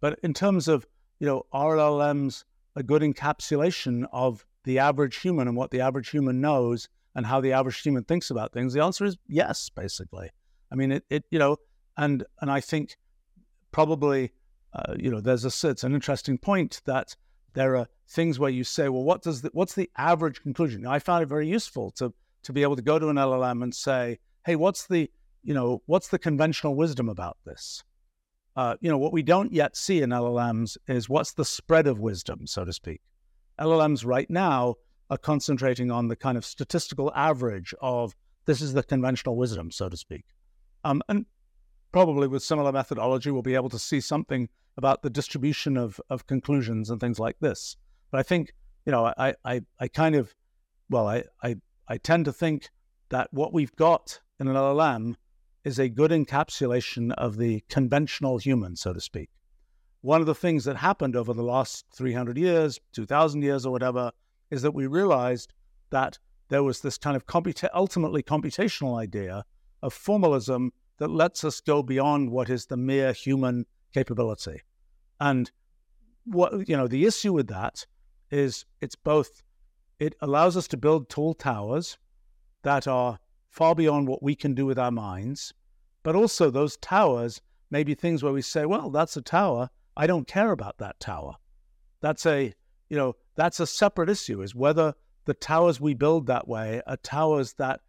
But 0.00 0.18
in 0.22 0.34
terms 0.34 0.68
of, 0.68 0.86
you 1.18 1.26
know, 1.26 1.44
are 1.52 1.76
LLMs 1.76 2.44
a 2.76 2.82
good 2.82 3.02
encapsulation 3.02 4.06
of 4.12 4.44
the 4.64 4.78
average 4.78 5.16
human 5.16 5.48
and 5.48 5.56
what 5.56 5.70
the 5.70 5.80
average 5.80 6.10
human 6.10 6.40
knows 6.40 6.88
and 7.14 7.26
how 7.26 7.40
the 7.40 7.52
average 7.52 7.80
human 7.80 8.04
thinks 8.04 8.30
about 8.30 8.52
things? 8.52 8.72
The 8.72 8.82
answer 8.82 9.04
is 9.04 9.16
yes, 9.26 9.68
basically. 9.68 10.30
I 10.70 10.76
mean, 10.76 10.92
it, 10.92 11.04
it 11.10 11.24
you 11.30 11.38
know, 11.38 11.56
and 11.96 12.24
and 12.40 12.50
I 12.50 12.60
think 12.60 12.96
probably, 13.72 14.32
uh, 14.72 14.94
you 14.98 15.10
know, 15.10 15.20
there's 15.20 15.44
a 15.44 15.68
it's 15.68 15.84
an 15.84 15.94
interesting 15.94 16.38
point 16.38 16.80
that 16.84 17.16
there 17.54 17.76
are 17.76 17.88
things 18.08 18.38
where 18.38 18.50
you 18.50 18.64
say, 18.64 18.88
well, 18.88 19.02
what 19.02 19.22
does 19.22 19.42
the, 19.42 19.50
what's 19.52 19.74
the 19.74 19.90
average 19.96 20.42
conclusion? 20.42 20.86
I 20.86 20.98
found 20.98 21.22
it 21.22 21.26
very 21.26 21.48
useful 21.48 21.90
to 21.92 22.12
to 22.42 22.52
be 22.52 22.62
able 22.62 22.76
to 22.76 22.82
go 22.82 22.98
to 22.98 23.08
an 23.08 23.16
LLM 23.16 23.62
and 23.62 23.74
say, 23.74 24.18
hey, 24.46 24.56
what's 24.56 24.86
the 24.86 25.10
you 25.42 25.54
know 25.54 25.82
what's 25.86 26.08
the 26.08 26.18
conventional 26.18 26.74
wisdom 26.74 27.08
about 27.08 27.36
this? 27.44 27.82
Uh, 28.56 28.76
you 28.80 28.90
know, 28.90 28.98
what 28.98 29.12
we 29.12 29.22
don't 29.22 29.52
yet 29.52 29.76
see 29.76 30.02
in 30.02 30.10
LLMs 30.10 30.76
is 30.88 31.08
what's 31.08 31.32
the 31.32 31.44
spread 31.44 31.86
of 31.86 32.00
wisdom, 32.00 32.46
so 32.46 32.64
to 32.64 32.72
speak. 32.72 33.00
LLMs 33.58 34.04
right 34.04 34.28
now 34.28 34.74
are 35.08 35.18
concentrating 35.18 35.90
on 35.90 36.08
the 36.08 36.16
kind 36.16 36.36
of 36.36 36.44
statistical 36.44 37.12
average 37.14 37.74
of 37.80 38.14
this 38.46 38.60
is 38.60 38.72
the 38.72 38.82
conventional 38.82 39.36
wisdom, 39.36 39.70
so 39.70 39.88
to 39.88 39.96
speak. 39.96 40.24
Um, 40.84 41.02
and 41.08 41.26
probably 41.92 42.26
with 42.26 42.42
similar 42.42 42.72
methodology, 42.72 43.30
we'll 43.30 43.42
be 43.42 43.54
able 43.54 43.68
to 43.68 43.78
see 43.78 44.00
something 44.00 44.48
about 44.80 45.02
the 45.02 45.10
distribution 45.10 45.76
of, 45.76 46.00
of 46.08 46.26
conclusions 46.26 46.88
and 46.88 46.98
things 46.98 47.18
like 47.18 47.38
this. 47.40 47.76
But 48.10 48.20
I 48.20 48.22
think, 48.22 48.54
you 48.86 48.92
know, 48.92 49.12
I, 49.18 49.34
I, 49.44 49.60
I 49.78 49.88
kind 49.88 50.14
of, 50.14 50.34
well, 50.88 51.06
I, 51.06 51.24
I, 51.42 51.56
I 51.86 51.98
tend 51.98 52.24
to 52.24 52.32
think 52.32 52.70
that 53.10 53.28
what 53.30 53.52
we've 53.52 53.76
got 53.76 54.20
in 54.38 54.48
an 54.48 54.54
LLM 54.54 55.16
is 55.64 55.78
a 55.78 55.90
good 55.90 56.10
encapsulation 56.10 57.12
of 57.18 57.36
the 57.36 57.62
conventional 57.68 58.38
human, 58.38 58.74
so 58.74 58.94
to 58.94 59.02
speak. 59.02 59.28
One 60.00 60.22
of 60.22 60.26
the 60.26 60.34
things 60.34 60.64
that 60.64 60.76
happened 60.76 61.14
over 61.14 61.34
the 61.34 61.42
last 61.42 61.84
300 61.92 62.38
years, 62.38 62.80
2,000 62.94 63.42
years, 63.42 63.66
or 63.66 63.72
whatever, 63.72 64.12
is 64.50 64.62
that 64.62 64.72
we 64.72 64.86
realized 64.86 65.52
that 65.90 66.18
there 66.48 66.62
was 66.62 66.80
this 66.80 66.96
kind 66.96 67.16
of 67.16 67.26
computa- 67.26 67.68
ultimately 67.74 68.22
computational 68.22 68.98
idea 68.98 69.44
of 69.82 69.92
formalism 69.92 70.72
that 70.96 71.10
lets 71.10 71.44
us 71.44 71.60
go 71.60 71.82
beyond 71.82 72.30
what 72.30 72.48
is 72.48 72.64
the 72.64 72.78
mere 72.78 73.12
human 73.12 73.66
capability. 73.92 74.62
And 75.20 75.50
what 76.24 76.68
you 76.68 76.76
know, 76.76 76.88
the 76.88 77.06
issue 77.06 77.32
with 77.32 77.48
that 77.48 77.86
is 78.30 78.64
it's 78.80 78.96
both 78.96 79.42
it 79.98 80.14
allows 80.20 80.56
us 80.56 80.66
to 80.68 80.76
build 80.76 81.08
tall 81.08 81.34
towers 81.34 81.98
that 82.62 82.88
are 82.88 83.18
far 83.50 83.74
beyond 83.74 84.08
what 84.08 84.22
we 84.22 84.34
can 84.34 84.54
do 84.54 84.64
with 84.64 84.78
our 84.78 84.90
minds, 84.90 85.52
but 86.02 86.16
also 86.16 86.50
those 86.50 86.76
towers 86.78 87.42
may 87.70 87.84
be 87.84 87.94
things 87.94 88.22
where 88.22 88.32
we 88.32 88.42
say, 88.42 88.64
well, 88.64 88.90
that's 88.90 89.16
a 89.16 89.22
tower. 89.22 89.68
I 89.96 90.06
don't 90.06 90.26
care 90.26 90.52
about 90.52 90.78
that 90.78 90.98
tower. 91.00 91.34
That's 92.00 92.24
a, 92.26 92.54
you 92.88 92.96
know, 92.96 93.16
that's 93.34 93.60
a 93.60 93.66
separate 93.66 94.08
issue 94.08 94.40
is 94.42 94.54
whether 94.54 94.94
the 95.26 95.34
towers 95.34 95.80
we 95.80 95.94
build 95.94 96.26
that 96.26 96.48
way 96.48 96.80
are 96.86 96.96
towers 96.98 97.54
that 97.54 97.80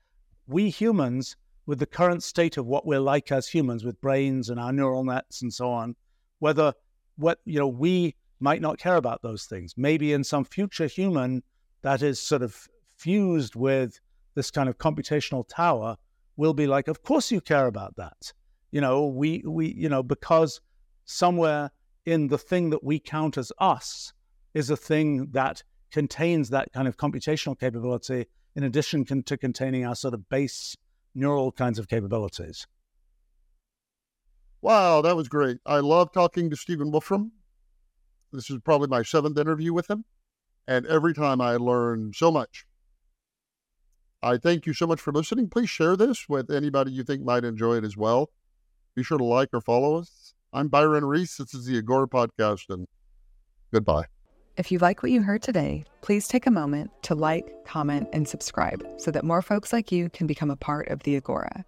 we 0.48 0.70
humans 0.70 1.38
with 1.66 1.80
the 1.80 1.86
current 1.86 2.24
state 2.24 2.58
of 2.58 2.66
what 2.66 2.86
we're 2.86 3.00
like 3.00 3.32
as 3.32 3.48
humans 3.48 3.86
with 3.86 4.02
brains 4.02 4.50
and 4.50 4.60
our 4.60 4.74
neural 4.74 5.04
nets 5.04 5.42
and 5.42 5.54
so 5.54 5.72
on, 5.72 5.96
whether 6.40 6.74
what 7.18 7.40
you 7.46 7.60
know 7.60 7.68
we 7.68 8.16
might 8.40 8.62
not 8.62 8.78
care 8.78 8.96
about 8.96 9.22
those 9.22 9.46
things. 9.46 9.74
Maybe 9.78 10.14
in 10.14 10.24
some 10.24 10.44
future 10.44 10.88
human 10.88 11.44
that 11.82 12.02
is 12.02 12.20
sort 12.20 12.42
of 12.42 12.68
fused 12.96 13.56
with 13.56 14.00
this 14.36 14.52
kind 14.52 14.70
of 14.70 14.78
computational 14.78 15.48
tower 15.48 15.98
will 16.38 16.54
be 16.54 16.68
like, 16.68 16.88
of 16.88 17.04
course 17.04 17.32
you 17.32 17.42
care 17.42 17.68
about 17.68 17.96
that. 17.98 18.34
You 18.72 18.82
know, 18.82 19.08
we 19.08 19.44
we 19.46 19.74
you 19.74 19.90
know 19.90 20.04
because 20.04 20.62
somewhere 21.06 21.72
in 22.06 22.28
the 22.28 22.38
thing 22.38 22.70
that 22.72 22.84
we 22.84 23.00
count 23.00 23.38
as 23.38 23.52
us 23.60 24.14
is 24.54 24.70
a 24.70 24.78
thing 24.78 25.28
that 25.32 25.64
contains 25.92 26.50
that 26.50 26.72
kind 26.74 26.88
of 26.88 26.98
computational 26.98 27.60
capability 27.60 28.26
in 28.56 28.64
addition 28.64 29.06
to 29.24 29.38
containing 29.38 29.86
our 29.86 29.96
sort 29.96 30.14
of 30.14 30.28
base 30.30 30.76
neural 31.14 31.52
kinds 31.52 31.78
of 31.80 31.88
capabilities. 31.88 32.66
Wow, 34.62 35.02
that 35.02 35.16
was 35.16 35.28
great. 35.28 35.58
I 35.66 35.80
love 35.80 36.12
talking 36.12 36.50
to 36.50 36.56
Stephen 36.56 36.92
Wolfram. 36.92 37.32
This 38.32 38.50
is 38.50 38.60
probably 38.64 38.88
my 38.88 39.02
seventh 39.04 39.38
interview 39.38 39.74
with 39.74 39.90
him. 39.90 40.06
And 40.68 40.86
every 40.86 41.14
time 41.14 41.42
I 41.42 41.56
learn 41.56 42.12
so 42.14 42.32
much. 42.32 42.66
I 44.24 44.38
thank 44.38 44.68
you 44.68 44.74
so 44.74 44.86
much 44.86 45.02
for 45.02 45.12
listening. 45.12 45.50
Please 45.50 45.70
share 45.70 45.96
this 45.96 46.30
with 46.30 46.52
anybody 46.52 46.92
you 46.92 47.04
think 47.04 47.24
might 47.24 47.44
enjoy 47.44 47.78
it 47.78 47.84
as 47.84 47.98
well. 47.98 48.30
Be 48.96 49.04
sure 49.04 49.18
to 49.18 49.24
like 49.24 49.50
or 49.52 49.62
follow 49.62 49.98
us. 49.98 50.36
I'm 50.54 50.68
Byron 50.68 51.06
Reese. 51.06 51.38
This 51.38 51.56
is 51.56 51.66
the 51.66 51.80
Agora 51.80 52.08
Podcast, 52.08 52.66
and 52.70 52.86
goodbye. 53.74 54.06
If 54.58 54.72
you 54.72 54.78
like 54.80 55.02
what 55.02 55.12
you 55.12 55.24
heard 55.24 55.42
today, 55.42 55.86
please 56.02 56.28
take 56.28 56.46
a 56.46 56.52
moment 56.52 56.92
to 57.04 57.16
like, 57.16 57.52
comment, 57.66 58.10
and 58.14 58.28
subscribe 58.28 58.86
so 58.98 59.10
that 59.10 59.24
more 59.24 59.42
folks 59.42 59.74
like 59.74 59.92
you 59.92 60.10
can 60.10 60.28
become 60.28 60.52
a 60.52 60.58
part 60.58 60.90
of 60.90 61.02
the 61.04 61.16
Agora. 61.16 61.66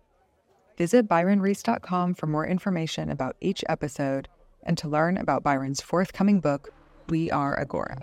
Visit 0.78 1.08
ByronReese.com 1.08 2.16
for 2.16 2.28
more 2.28 2.48
information 2.48 3.10
about 3.10 3.36
each 3.42 3.64
episode 3.70 4.28
and 4.64 4.78
to 4.78 4.88
learn 4.88 5.18
about 5.18 5.44
Byron's 5.44 5.82
forthcoming 5.82 6.40
book, 6.40 6.74
We 7.10 7.30
Are 7.30 7.60
Agora. 7.60 7.98